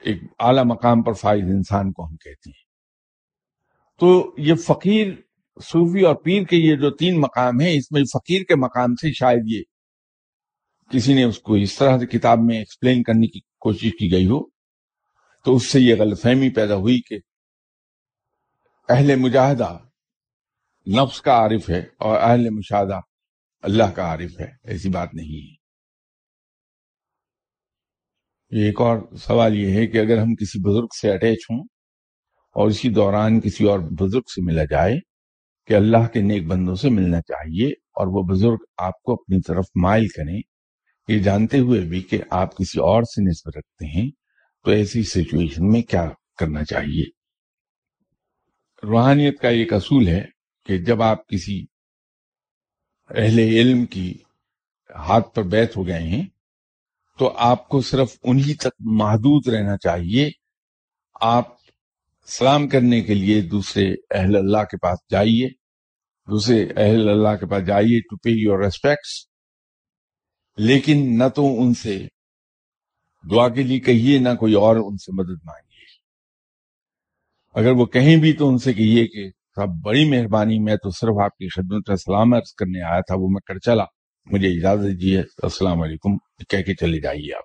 ایک 0.00 0.22
اعلی 0.38 0.60
مقام 0.64 1.02
پر 1.02 1.12
فائز 1.12 1.44
انسان 1.44 1.92
کو 1.92 2.06
ہم 2.06 2.16
کہتے 2.16 2.50
ہیں۔ 2.50 2.68
تو 3.98 4.34
یہ 4.38 4.54
فقیر 4.54 5.12
صوفی 5.62 6.02
اور 6.02 6.14
پیر 6.14 6.42
کے 6.42 6.56
یہ 6.56 6.76
جو 6.76 6.90
تین 6.90 7.20
مقام 7.20 7.60
ہیں، 7.60 7.72
اس 7.72 7.92
میں 7.92 8.02
فقیر 8.12 8.42
کے 8.42 8.56
مقام 8.56 8.94
سے 8.94 9.12
شاید 9.12 9.42
یہ 9.44 9.62
کسی 10.90 11.14
نے 11.14 11.24
اس 11.24 11.38
کو 11.38 11.54
اس 11.54 11.78
طرح 11.78 11.98
سے 11.98 12.06
کتاب 12.06 12.38
میں 12.38 12.58
ایکسپلین 12.58 13.02
کرنے 13.02 13.26
کی 13.26 13.40
کوشش 13.60 13.92
کی 13.98 14.12
گئی 14.12 14.26
ہو، 14.26 14.40
تو 15.44 15.56
اس 15.56 15.66
سے 15.66 15.80
یہ 15.80 15.94
غلط 15.98 16.22
فہمی 16.22 16.50
پیدا 16.50 16.74
ہوئی 16.74 17.00
کہ 17.00 17.18
اہل 18.88 19.16
مجاہدہ 19.16 19.78
نفس 20.86 21.20
کا 21.22 21.32
عارف 21.32 21.70
ہے 21.70 21.80
اور 21.98 22.20
اہل 22.20 22.50
مشاہدہ 22.50 23.00
اللہ 23.64 23.90
کا 23.94 24.02
عارف 24.02 24.40
ہے، 24.40 24.46
ایسی 24.64 24.88
بات 24.88 25.14
نہیں 25.14 25.46
ہے۔ 25.46 25.58
ایک 28.52 28.80
اور 28.80 29.16
سوال 29.16 29.56
یہ 29.56 29.74
ہے 29.74 29.86
کہ 29.86 29.98
اگر 29.98 30.18
ہم 30.18 30.34
کسی 30.34 30.58
بزرگ 30.58 30.86
سے 31.00 31.10
اٹیچ 31.10 31.38
ہوں 31.50 31.58
اور 32.56 32.68
اسی 32.68 32.88
دوران 32.88 33.40
کسی 33.40 33.64
اور 33.64 33.78
بزرگ 33.78 34.30
سے 34.34 34.42
ملا 34.42 34.64
جائے 34.64 34.94
کہ 35.68 35.74
اللہ 35.74 36.06
کے 36.12 36.20
نیک 36.20 36.46
بندوں 36.46 36.74
سے 36.74 36.88
ملنا 36.88 37.20
چاہیے 37.20 37.68
اور 37.68 38.06
وہ 38.06 38.22
بزرگ 38.22 38.64
آپ 38.76 39.02
کو 39.02 39.12
اپنی 39.12 39.40
طرف 39.40 39.64
مائل 39.82 40.08
کریں 40.08 40.38
یہ 41.08 41.18
جانتے 41.18 41.58
ہوئے 41.58 41.80
بھی 41.80 42.00
کہ 42.00 42.18
آپ 42.30 42.56
کسی 42.56 42.80
اور 42.80 43.02
سے 43.02 43.30
نسبت 43.30 43.56
رکھتے 43.56 43.86
ہیں، 43.86 44.10
تو 44.64 44.70
ایسی 44.70 45.02
سچویشن 45.02 45.70
میں 45.70 45.82
کیا 45.82 46.08
کرنا 46.38 46.64
چاہیے؟ 46.64 47.04
روحانیت 48.82 49.40
کا 49.40 49.48
ایک 49.48 49.72
اصول 49.72 50.08
ہے 50.08 50.24
کہ 50.66 50.78
جب 50.78 51.02
آپ 51.02 51.26
کسی 51.28 51.64
اہل 53.10 53.38
علم 53.38 53.86
کی 53.86 54.14
ہاتھ 54.96 55.34
پر 55.34 55.42
بیت 55.42 55.76
ہو 55.76 55.86
گئے 55.86 56.02
ہیں، 56.02 56.24
تو 57.18 57.32
آپ 57.36 57.68
کو 57.68 57.80
صرف 57.80 58.16
انہی 58.22 58.54
تک 58.54 58.74
محدود 58.80 59.48
رہنا 59.48 59.76
چاہیے۔ 59.76 60.30
آپ 61.20 61.44
سلام 62.26 62.68
کرنے 62.68 63.00
کے 63.00 63.14
لیے 63.14 63.40
دوسرے 63.40 63.94
اہل 64.10 64.36
اللہ 64.36 64.64
کے 64.64 64.76
پاس 64.76 64.98
جائیے، 65.10 65.48
دوسرے 66.28 66.64
اہل 66.76 67.08
اللہ 67.08 67.36
کے 67.40 67.46
پاس 67.46 67.66
جائیے 67.66 68.00
ٹو 68.00 68.16
پے 68.16 68.30
یور 68.30 68.58
ریسپیکٹس 68.58 69.27
لیکن 70.58 71.18
نہ 71.18 71.28
تو 71.34 71.62
ان 71.62 71.74
سے۔ 71.74 72.06
دعا 73.30 73.48
کے 73.48 73.62
لیے 73.62 73.80
کہیے، 73.80 74.18
نہ 74.18 74.28
کوئی 74.40 74.54
اور 74.54 74.76
ان 74.76 74.96
سے 74.96 75.12
مدد 75.12 75.44
مانگیے۔ 75.44 75.84
اگر 77.54 77.70
وہ 77.70 77.86
کہیں 77.86 78.16
بھی 78.16 78.32
تو 78.32 78.48
ان 78.48 78.58
سے 78.58 78.72
کہیے 78.72 79.06
کہ 79.06 79.30
صاحب، 79.30 79.68
بڑی 79.68 80.10
مہربانی، 80.10 80.58
میں 80.58 80.76
تو 80.76 80.90
صرف 80.90 81.24
آپ 81.24 81.36
کی 81.36 81.48
خدمت 81.48 82.00
سلام 82.00 82.34
عرض 82.34 82.54
کرنے 82.54 82.82
آیا 82.82 83.00
تھا، 83.00 83.14
وہ 83.18 83.28
میں 83.28 83.40
کر 83.46 83.58
چلا۔ 83.58 83.84
مجھے 84.26 84.48
اجازت 84.48 84.82
دیجیے۔ 84.82 85.20
السلام 85.20 85.82
علیکم۔ 85.82 86.16
کہہ 86.48 86.62
کے 86.62 86.74
چلے 86.74 87.00
جائیے 87.00 87.36
آپ۔ 87.36 87.44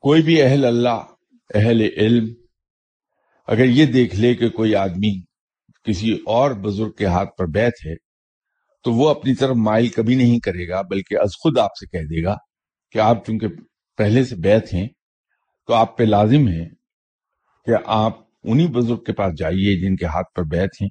کوئی 0.00 0.22
بھی 0.22 0.42
اہل 0.42 0.64
اللہ، 0.64 1.06
اہل 1.54 1.80
علم، 1.80 2.32
اگر 3.46 3.64
یہ 3.64 3.86
دیکھ 3.86 4.14
لے 4.14 4.34
کہ 4.34 4.48
کوئی 4.48 4.74
آدمی 4.74 5.20
کسی 5.84 6.18
اور 6.26 6.50
بزرگ 6.50 6.90
کے 6.90 7.06
ہاتھ 7.06 7.36
پر 7.36 7.46
بیت 7.46 7.74
ہے 7.86 8.03
تو 8.84 8.92
وہ 8.92 9.08
اپنی 9.08 9.34
طرف 9.34 9.56
مائل 9.56 9.88
کبھی 9.88 10.14
نہیں 10.14 10.40
کرے 10.40 10.68
گا، 10.68 10.82
بلکہ 10.82 11.14
از 11.14 11.30
خود 11.42 11.58
آپ 11.58 11.70
سے 11.80 11.86
کہہ 11.86 12.06
دے 12.06 12.24
گا 12.24 12.36
کہ 12.92 12.98
آپ 12.98 13.26
چونکہ 13.26 13.46
پہلے 13.96 14.24
سے 14.24 14.36
بیت 14.36 14.74
ہیں، 14.74 14.88
تو 15.66 15.74
آپ 15.74 15.98
پہ 15.98 16.02
لازم 16.02 16.48
ہے 16.48 16.64
کہ 17.66 17.72
آپ 17.86 18.18
انہی 18.44 18.66
بزرگ 18.66 19.02
کے 19.02 19.12
پاس 19.12 19.38
جائیے 19.38 19.80
جن 19.80 19.96
کے 19.96 20.06
ہاتھ 20.06 20.34
پر 20.34 20.42
بیت 20.42 20.70
ہیں۔ 20.82 20.88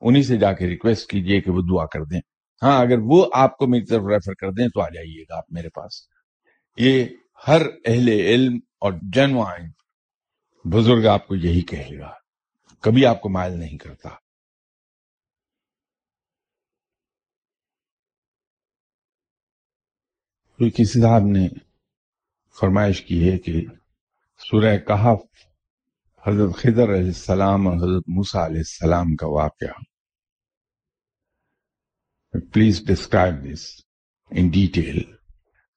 انہی 0.00 0.22
سے 0.22 0.36
جا 0.36 0.52
کے 0.52 0.66
ریکویسٹ 0.66 1.10
کیجیے 1.10 1.40
کہ 1.40 1.50
وہ 1.50 1.62
دعا 1.70 1.86
کر 1.86 2.04
دیں۔ 2.04 2.20
ہاں 2.62 2.80
اگر 2.80 2.98
وہ 2.98 3.26
آپ 3.34 3.56
کو 3.56 3.66
میری 3.66 3.84
طرف 3.84 4.02
ریفر 4.10 4.34
کر 4.34 4.50
دیں 4.50 4.68
تو 4.68 4.80
آ 4.80 4.88
جائیے 4.88 5.22
گا 5.22 5.36
آپ 5.36 5.44
میرے 5.50 5.68
پاس۔ 5.68 5.92
یہ 6.76 7.04
ہر 7.48 7.62
اہل 7.84 8.08
علم 8.08 8.58
اور 8.80 8.92
جنوائن 9.02 9.68
بزرگ 10.64 11.06
آپ 11.06 11.26
کو 11.26 11.34
یہی 11.34 11.60
کہے 11.60 11.98
گا۔ 11.98 12.10
کبھی 12.80 13.06
آپ 13.06 13.20
کو 13.20 13.28
مائل 13.28 13.52
نہیں 13.52 13.78
کرتا۔ 13.78 14.08
کوئی 20.58 20.70
کسی 20.70 21.00
صاحب 21.02 21.22
نے 21.22 21.48
فرمائش 22.60 23.02
کی 23.02 23.32
ہے 23.32 23.38
کہ 23.38 23.64
سورہ 24.38 24.76
کہف 24.76 25.18
حضرت 26.26 26.56
خضر 26.56 26.84
علیہ 26.84 27.06
السلام 27.06 27.68
اور 27.68 27.76
حضرت 27.76 28.04
موسیٰ 28.06 28.44
علیہ 28.44 28.58
السلام 28.58 29.16
کا 29.16 29.26
واقعہ۔ 29.26 29.82
Please 32.52 32.86
describe 32.86 33.34
this 33.52 33.80
in 34.30 34.48
detail 34.48 35.12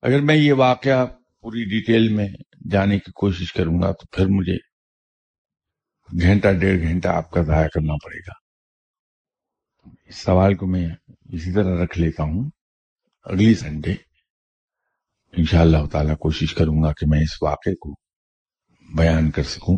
اگر 0.02 0.22
میں 0.22 0.36
یہ 0.36 0.54
واقعہ 0.54 1.06
پوری 1.42 1.64
ڈیٹیل 1.64 2.14
میں 2.14 2.28
جانے 2.72 3.00
کی 3.00 3.12
کوشش 3.12 3.54
کروں 3.54 3.82
گا 3.82 3.92
تو 3.92 4.08
پھر 4.12 4.26
مجھے 4.26 4.58
گھنٹہ 6.22 6.48
ڈیڑھ 6.60 6.82
گھنٹہ 6.82 7.08
آپ 7.08 7.32
کا 7.32 7.42
ضائع 7.42 7.68
کرنا 7.68 7.94
پڑے 7.94 8.20
گا۔ 8.20 8.34
اس 10.06 10.16
سوال 10.16 10.56
کو 10.56 10.68
میں 10.68 10.88
اسی 11.34 11.54
طرح 11.54 11.84
رکھ 11.84 12.00
لیتا 12.00 12.24
ہوں۔ 12.24 12.50
اگلی 13.24 13.56
سنڈے 13.56 14.09
انشاءاللہ 15.38 15.78
اللہ 15.78 15.90
تعالی 15.90 16.16
کوشش 16.16 16.54
کروں 16.54 16.84
گا 16.84 16.94
کہ 16.94 17.06
میں 17.08 17.20
اس 17.20 17.44
واقعے 17.44 17.76
کو 17.76 17.94
بیان 18.98 19.32
کر 19.32 19.44
سکوں۔ 19.44 19.78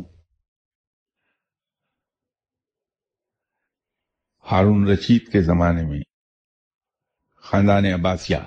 ہارون 4.51 4.87
رشید 4.87 5.31
کے 5.31 5.41
زمانے 5.41 5.83
میں 5.83 6.01
خاندان 7.35 7.85
عباسیہ 7.85 8.37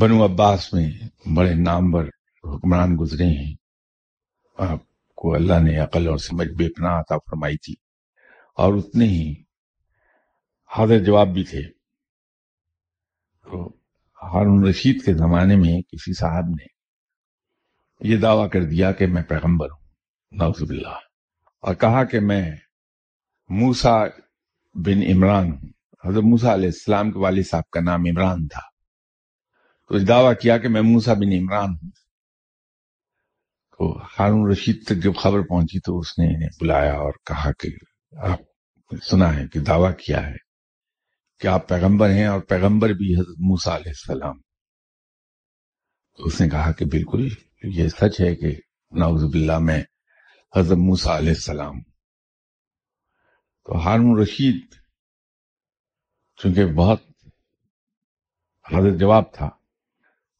بنو 0.00 0.24
عباس 0.24 0.72
میں 0.72 0.90
بڑے 1.36 1.54
نامور 1.54 2.04
حکمران 2.44 2.96
گزرے 3.00 3.24
ہیں۔ 3.24 3.54
آپ 4.58 4.78
کو 5.14 5.34
اللہ 5.34 5.60
نے 5.64 5.78
عقل 5.78 6.08
اور 6.08 6.18
سمجھ 6.18 6.48
بے 6.48 6.68
پناہ 6.68 7.00
عطا 7.00 7.16
فرمائی 7.18 7.56
تھی۔ 7.56 7.74
اور 8.54 8.74
اتنے 8.74 9.04
ہی 9.04 9.42
حاضر 10.78 11.04
جواب 11.04 11.28
بھی 11.28 11.44
تھے۔ 11.44 11.62
تو 13.42 13.81
ہارون 14.22 14.66
رشید 14.66 15.04
کے 15.04 15.14
زمانے 15.14 15.56
میں 15.56 15.82
کسی 15.82 16.14
صاحب 16.14 16.44
نے 16.44 16.72
یہ 18.00 18.16
دعویٰ 18.16 18.50
کر 18.50 18.64
دیا 18.64 18.92
کہ 18.92 19.06
میں 19.06 19.22
پیغمبر 19.22 19.70
ہوں۔ 19.70 19.88
نوز 20.30 20.62
باللہ۔ 20.62 20.98
اور 21.60 21.74
کہا 21.74 22.04
کہ 22.04 22.20
میں 22.20 22.50
موسا 23.48 24.04
بن 24.74 25.02
عمران 25.14 25.52
ہوں۔ 25.52 25.68
حضرت 26.04 26.22
موسا 26.22 26.54
علیہ 26.54 26.66
السلام 26.66 27.10
کے 27.10 27.18
والد 27.18 27.42
صاحب 27.50 27.70
کا 27.70 27.80
نام 27.80 28.00
عمران 28.00 28.46
تھا۔ 28.46 28.60
تو 29.88 29.94
اس 29.94 30.08
دعویٰ 30.08 30.32
کیا 30.42 30.58
کہ 30.58 30.68
میں 30.68 30.82
موسا 30.82 31.12
بن 31.12 31.32
عمران 31.40 31.70
ہوں۔ 31.70 31.90
تو 33.78 33.98
ہارون 34.18 34.50
رشید 34.50 34.86
تک 34.86 34.96
جب 34.96 35.14
خبر 35.16 35.40
پہنچی 35.40 35.80
تو 35.80 35.98
اس 35.98 36.18
نے 36.18 36.48
بلایا 36.60 36.94
اور 36.94 37.12
کہا 37.26 37.50
کہ 37.52 37.68
آپ 38.16 38.40
سنا 39.10 39.36
ہے 39.36 39.48
کہ 39.52 39.60
دعویٰ 39.60 39.92
کیا 40.06 40.26
ہے۔ 40.26 40.51
کہ 41.42 41.48
آپ 41.48 41.68
پیغمبر 41.68 42.10
ہیں 42.10 42.26
اور 42.26 42.40
پیغمبر 42.40 42.88
بھی 42.88 43.14
حضرت 43.14 43.38
موسا 43.38 43.76
علیہ 43.76 43.88
السلام۔ 43.88 44.40
تو 46.18 46.24
اس 46.24 46.40
نے 46.40 46.48
کہا 46.48 46.72
کہ 46.72 46.84
بالکل 46.84 47.28
یہ 47.62 47.88
سچ 47.88 48.20
ہے 48.20 48.36
کہ 48.36 48.56
نعوذ 48.90 49.22
باللہ 49.22 49.58
میں 49.58 49.82
حضرت 50.56 50.78
موسا 50.78 51.18
علیہ 51.18 51.28
السلام۔ 51.28 51.80
تو 53.64 53.84
ہارون 53.84 54.18
رشید، 54.18 54.60
چونکہ 56.36 56.66
بہت 56.66 57.02
حضرت 58.72 59.00
جواب 59.00 59.34
تھا، 59.34 59.48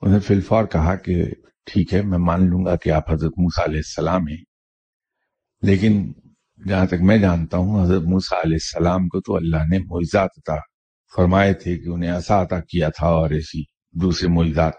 انہیں 0.00 0.20
فلفور 0.20 0.64
کہا 0.64 0.96
کہ 0.96 1.24
ٹھیک 1.66 1.94
ہے، 1.94 2.02
میں 2.02 2.18
مان 2.18 2.50
لوں 2.50 2.64
گا 2.64 2.76
کہ 2.76 2.90
آپ 2.90 3.10
حضرت 3.10 3.32
موسیٰ 3.36 3.64
علیہ 3.64 3.78
السلام 3.78 4.22
ہیں۔ 4.28 4.44
لیکن 5.62 6.12
جہاں 6.68 6.86
تک 6.86 7.02
میں 7.02 7.18
جانتا 7.18 7.56
ہوں، 7.56 7.84
حضرت 7.84 8.02
موسیٰ 8.02 8.38
علیہ 8.44 8.58
السلام 8.62 9.08
کو 9.08 9.20
تو 9.20 9.36
اللہ 9.36 9.56
نے 9.56 9.78
معجزات 9.78 10.30
عطا 10.36 10.71
فرمائے 11.16 11.54
تھے 11.54 11.78
کہ 11.78 11.88
انہیں 11.88 12.12
ایسا 12.12 12.42
عطا 12.42 12.60
کیا 12.60 12.88
تھا 12.88 13.06
اور 13.06 13.30
ایسی 13.30 13.62
دوسرے 13.92 14.28
معجزات۔ 14.28 14.72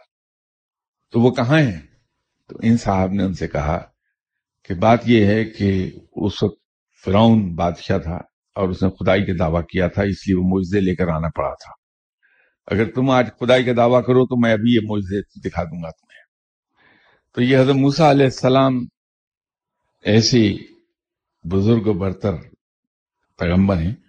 تو 1.12 1.20
وہ 1.20 1.32
کہاں 1.32 1.60
ہیں؟ 1.60 1.82
تو 2.50 2.56
ان 2.62 2.78
صاحب 2.78 3.12
نے 3.12 3.24
ان 3.24 3.34
سے 3.34 3.48
کہا 3.48 3.82
کہ 4.66 4.74
بات 4.74 5.00
یہ 5.06 5.26
ہے 5.26 5.46
کہ 5.46 5.92
اس 6.16 6.44
وقت 6.44 6.60
فرعون 7.06 7.56
بادشاہ 7.56 7.98
تھا 7.98 8.16
اور 8.56 8.70
اس 8.70 8.84
نے 8.84 8.90
خدائی 8.90 9.26
کا 9.26 9.34
دعویٰ 9.40 9.62
کیا 9.62 9.88
تھا، 9.88 10.02
اس 10.02 10.28
لیے 10.28 10.36
وہ 10.36 10.44
معجزے 10.44 10.80
لے 10.80 10.96
کر 10.96 11.08
آنا 11.08 11.28
پڑا 11.36 11.54
تھا۔ 11.54 11.72
اگر 12.68 12.92
تم 12.92 13.10
آج 13.10 13.30
خدائی 13.40 13.64
کا 13.64 13.72
دعویٰ 13.78 14.06
کرو 14.06 14.26
تو 14.26 14.40
میں 14.40 14.54
ابھی 14.54 14.74
یہ 14.74 14.80
معجزے 14.88 15.50
دکھا 15.50 15.64
دوں 15.64 15.84
گا 15.84 15.90
تمہیں۔ 15.90 16.24
تو 17.36 17.42
یہ 17.42 17.58
حضرت 17.58 17.76
موسیٰ 17.76 18.10
علیہ 18.10 18.26
السلام 18.26 18.80
ایسے 20.02 20.54
بزرگ 21.44 21.88
و 21.88 21.94
برتر 21.94 22.32
پیغمبر 23.38 23.78
ہیں 23.78 24.03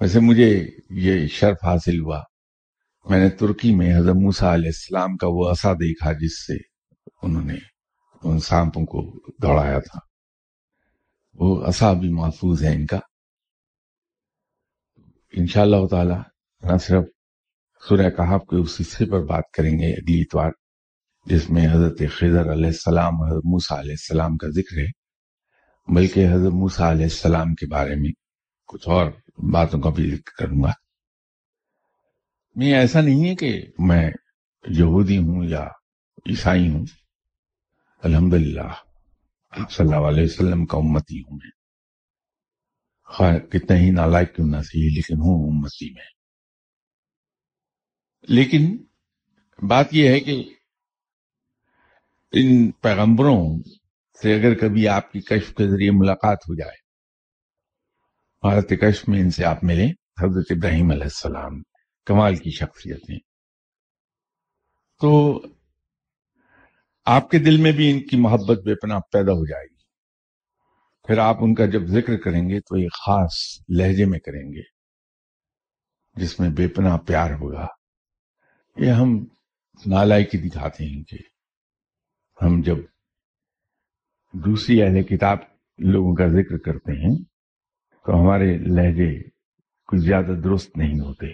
ویسے 0.00 0.20
مجھے 0.20 0.68
یہ 0.90 1.26
شرف 1.26 1.56
حاصل 1.64 2.00
ہوا۔ 2.00 2.22
میں 3.08 3.18
نے 3.18 3.30
ترکی 3.30 3.74
میں 3.74 3.96
حضرت 3.96 4.14
موسیٰ 4.14 4.52
علیہ 4.52 4.68
السلام 4.68 5.16
کا 5.16 5.26
وہ 5.30 5.50
عصا 5.50 5.72
دیکھا 5.72 6.12
جس 6.12 6.46
سے 6.46 6.54
انہوں 7.22 7.42
نے 7.42 7.54
ان 8.22 8.40
سانپوں 8.40 8.84
کو 8.86 9.18
دوڑایا 9.42 9.78
تھا۔ 9.78 9.98
وہ 11.34 11.64
عصا 11.64 11.92
بھی 11.92 12.12
محفوظ 12.12 12.64
ہے 12.64 12.74
ان 12.74 12.86
کا۔ 12.86 12.98
انشاءاللہ 15.32 15.76
اللہ 15.76 15.88
تعالی، 15.88 16.14
نہ 16.62 16.76
صرف 16.78 17.04
سورہ 17.88 18.10
کہاب 18.10 18.46
کے 18.46 18.56
اس 18.56 18.76
حصے 18.80 19.06
پر 19.06 19.24
بات 19.24 19.44
کریں 19.52 19.78
گے، 19.78 19.92
اگلی 19.92 20.20
اتوار، 20.20 20.50
جس 21.26 21.50
میں 21.50 21.68
حضرت 21.68 22.02
خضر 22.12 22.52
علیہ 22.52 22.66
السلام 22.66 23.22
حضرت 23.22 23.44
موسیٰ 23.44 23.78
علیہ 23.78 23.92
السلام 23.92 24.36
کا 24.36 24.48
ذکر 24.48 24.78
ہے، 24.78 24.86
بلکہ 25.94 26.26
حضرت 26.32 26.52
موسیٰ 26.52 26.90
علیہ 26.90 27.02
السلام 27.02 27.54
کے 27.54 27.66
بارے 27.66 27.94
میں 27.94 28.10
کچھ 28.66 28.88
اور 28.88 29.10
باتوں 29.38 29.80
کا 29.80 29.90
بھی 29.90 30.10
ذکر 30.10 30.30
کروں 30.38 30.62
گا۔ 30.62 30.72
میں 32.56 32.74
ایسا 32.74 33.00
نہیں 33.00 33.30
ہے 33.30 33.34
کہ 33.34 33.62
میں 33.78 34.10
یہودی 34.68 35.18
ہوں 35.18 35.44
یا 35.44 35.64
عیسائی 36.26 36.68
ہوں۔ 36.68 36.84
الحمدللہ، 38.02 38.72
آپ 39.50 39.70
صلی 39.72 39.86
اللہ 39.86 40.08
علیہ 40.08 40.24
وسلم 40.24 40.66
کا 40.66 40.78
امتی 40.78 41.20
ہوں 41.20 41.38
میں۔ 41.42 41.50
خواہ 43.04 43.38
کتنے 43.38 43.76
ہی 43.76 43.90
نالائق 43.90 44.36
کیوں 44.36 44.46
نہ 44.46 44.62
سی 44.62 44.94
لیکن 44.94 45.14
ہوں 45.14 45.50
امتی 45.50 45.90
میں۔ 45.90 46.18
لیکن 48.22 48.76
بات 49.66 49.86
یہ 49.92 50.08
ہے 50.08 50.20
کہ 50.20 50.54
ان 52.32 52.70
پیغمبروں 52.70 53.58
سے 54.22 54.34
اگر 54.34 54.54
کبھی 54.54 54.88
آپ 54.88 55.12
کی 55.12 55.20
کشف 55.20 55.54
کے 55.54 55.70
ذریعے 55.70 55.90
ملاقات 55.90 56.38
ہو 56.48 56.54
جائے 56.54 56.87
بھارت 58.42 58.68
کشف 58.80 59.08
میں 59.08 59.20
ان 59.20 59.30
سے 59.30 59.44
آپ 59.44 59.64
ملیں۔ 59.64 59.92
حضرت 60.22 60.46
ابراہیم 60.50 60.90
علیہ 60.90 61.02
السلام 61.02 61.62
کمال 62.06 62.36
کی 62.36 62.50
شخصیت 62.50 63.10
ہیں 63.10 63.18
تو 65.00 65.10
آپ 67.04 67.30
کے 67.30 67.38
دل 67.38 67.56
میں 67.56 67.72
بھی 67.72 67.90
ان 67.90 68.00
کی 68.00 68.16
محبت 68.16 68.58
بے 68.58 68.74
پناہ 68.74 68.98
پیدا 68.98 69.32
ہو 69.32 69.46
جائے 69.46 69.64
گی۔ 69.64 69.82
پھر 71.06 71.18
آپ 71.18 71.36
ان 71.40 71.54
کا 71.54 71.66
جب 71.66 71.86
ذکر 71.86 72.16
کریں 72.16 72.48
گے 72.48 72.60
تو 72.60 72.74
ایک 72.76 72.92
خاص 72.92 73.32
لہجے 73.68 74.04
میں 74.04 74.18
کریں 74.18 74.52
گے، 74.52 74.62
جس 76.14 76.40
میں 76.40 76.48
بے 76.48 76.68
پناہ 76.68 76.96
پیار 76.96 77.30
ہوگا۔ 77.30 77.66
یہ 78.76 78.90
ہم 78.90 79.24
نالائی 79.86 80.24
کی 80.24 80.38
دکھاتے 80.38 80.84
ہیں 80.84 81.02
کہ 81.04 81.16
ہم 82.42 82.60
جب 82.62 82.76
دوسری 84.32 84.82
اہل 84.82 85.02
کتاب 85.02 85.38
لوگوں 85.78 86.14
کا 86.14 86.26
ذکر 86.26 86.58
کرتے 86.58 86.92
ہیں 86.92 87.27
تو 88.08 88.14
ہمارے 88.14 88.58
لہجے 88.58 89.22
کچھ 89.86 90.00
زیادہ 90.00 90.32
درست 90.44 90.76
نہیں 90.76 91.00
ہوتے۔ 91.00 91.26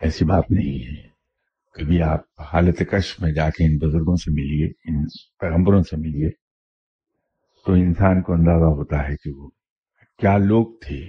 ایسی 0.00 0.24
بات 0.24 0.44
نہیں 0.50 0.86
ہے۔ 0.86 1.08
کبھی 1.72 2.02
آپ 2.02 2.20
حالت 2.52 2.82
کش 2.90 3.20
میں 3.20 3.32
جا 3.32 3.50
کے 3.50 3.64
ان 3.64 3.78
بزرگوں 3.78 4.16
سے 4.16 4.30
ملیے، 4.30 4.66
ان 4.66 5.04
پیغمبروں 5.38 5.82
سے 5.82 5.96
ملیے، 5.96 6.30
تو 7.66 7.72
انسان 7.72 8.22
کو 8.22 8.32
اندازہ 8.32 8.64
ہوتا 8.64 9.08
ہے 9.08 9.16
کہ 9.16 9.30
وہ 9.30 9.50
کیا 10.18 10.38
لوگ 10.38 10.66
تھے، 10.80 11.08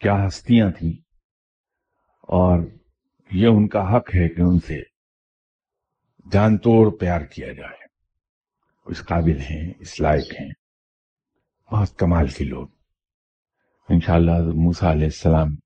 کیا 0.00 0.26
ہستیاں 0.26 0.70
تھیں۔ 0.70 0.92
اور 2.20 2.66
یہ 3.30 3.46
ان 3.46 3.68
کا 3.68 3.96
حق 3.96 4.14
ہے 4.14 4.28
کہ 4.28 4.40
ان 4.40 4.58
سے 4.58 4.82
جان 6.32 6.58
توڑ 6.58 6.98
پیار 6.98 7.20
کیا 7.20 7.52
جائے۔ 7.52 7.84
اس 8.86 9.02
قابل 9.02 9.38
ہیں، 9.38 9.72
اس 9.78 10.00
لائق 10.00 10.40
ہیں۔ 10.40 10.50
بہت 11.72 11.98
کمال 11.98 12.28
کے 12.28 12.44
لوگ۔ 12.44 12.68
انشاءاللہ 13.90 14.30
شاء 14.30 14.52
موسا 14.54 14.92
علیہ 14.92 15.04
السلام 15.04 15.56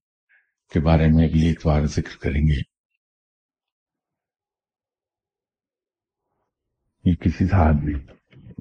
کے 0.73 0.81
بارے 0.81 1.07
میں 1.07 1.25
اگلی 1.25 1.51
اتوار 1.51 1.87
ذکر 1.87 2.17
کریں 2.21 2.41
گے۔ 2.41 2.61
یہ 7.05 7.15
کسی 7.15 7.49
صاحب 7.49 7.75
نے 7.83 7.93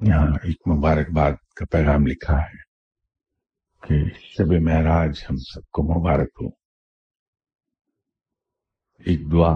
یہاں 0.08 0.26
ایک 0.42 0.68
مبارکباد 0.68 1.32
کا 1.56 1.64
پیغام 1.64 2.06
لکھا 2.06 2.42
ہے 2.42 2.62
کہ 3.80 4.18
شب 4.18 4.62
معراج 4.62 5.24
ہم 5.30 5.36
سب 5.36 5.70
کو 5.70 6.00
مبارک 6.00 6.28
ہو۔ 6.42 6.48
ایک 8.98 9.32
دعا، 9.32 9.52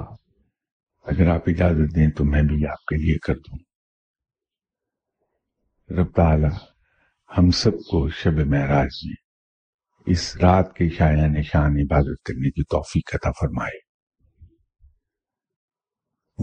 اگر 1.03 1.29
آپ 1.35 1.43
اجازت 1.47 1.97
دیں 1.97 2.11
تو 2.11 2.25
میں 2.25 2.43
بھی 2.43 2.67
آپ 2.67 2.85
کے 2.85 2.97
لیے 2.97 3.19
کر 3.19 3.35
دوں۔ 3.35 3.59
رب 5.99 6.15
تعالی 6.17 6.57
ہم 7.39 7.51
سب 7.51 7.73
کو 7.91 8.11
شب 8.11 8.47
معراج 8.47 8.91
میں 9.05 9.28
اس 10.11 10.37
رات 10.37 10.77
کے 10.77 10.89
شاعر 10.89 11.17
نشان 11.17 11.71
عبادت 11.71 12.23
کرنے 12.25 12.51
کی 12.51 12.65
توفیق 12.65 13.15
عطا 13.15 13.31
فرمائے۔ 13.31 13.79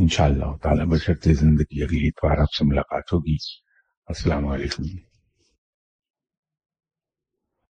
انشاءاللہ 0.01 0.57
تعالی 0.63 0.84
بشرط 0.86 1.28
زندگی 1.28 1.84
اگلی 1.84 2.07
اتوار 2.07 2.38
آپ 2.38 2.53
سے 2.53 2.66
ملاقات 2.66 3.03
ہوگی۔ 3.13 3.36
السلام 4.07 4.47
علیکم۔ 4.47 5.05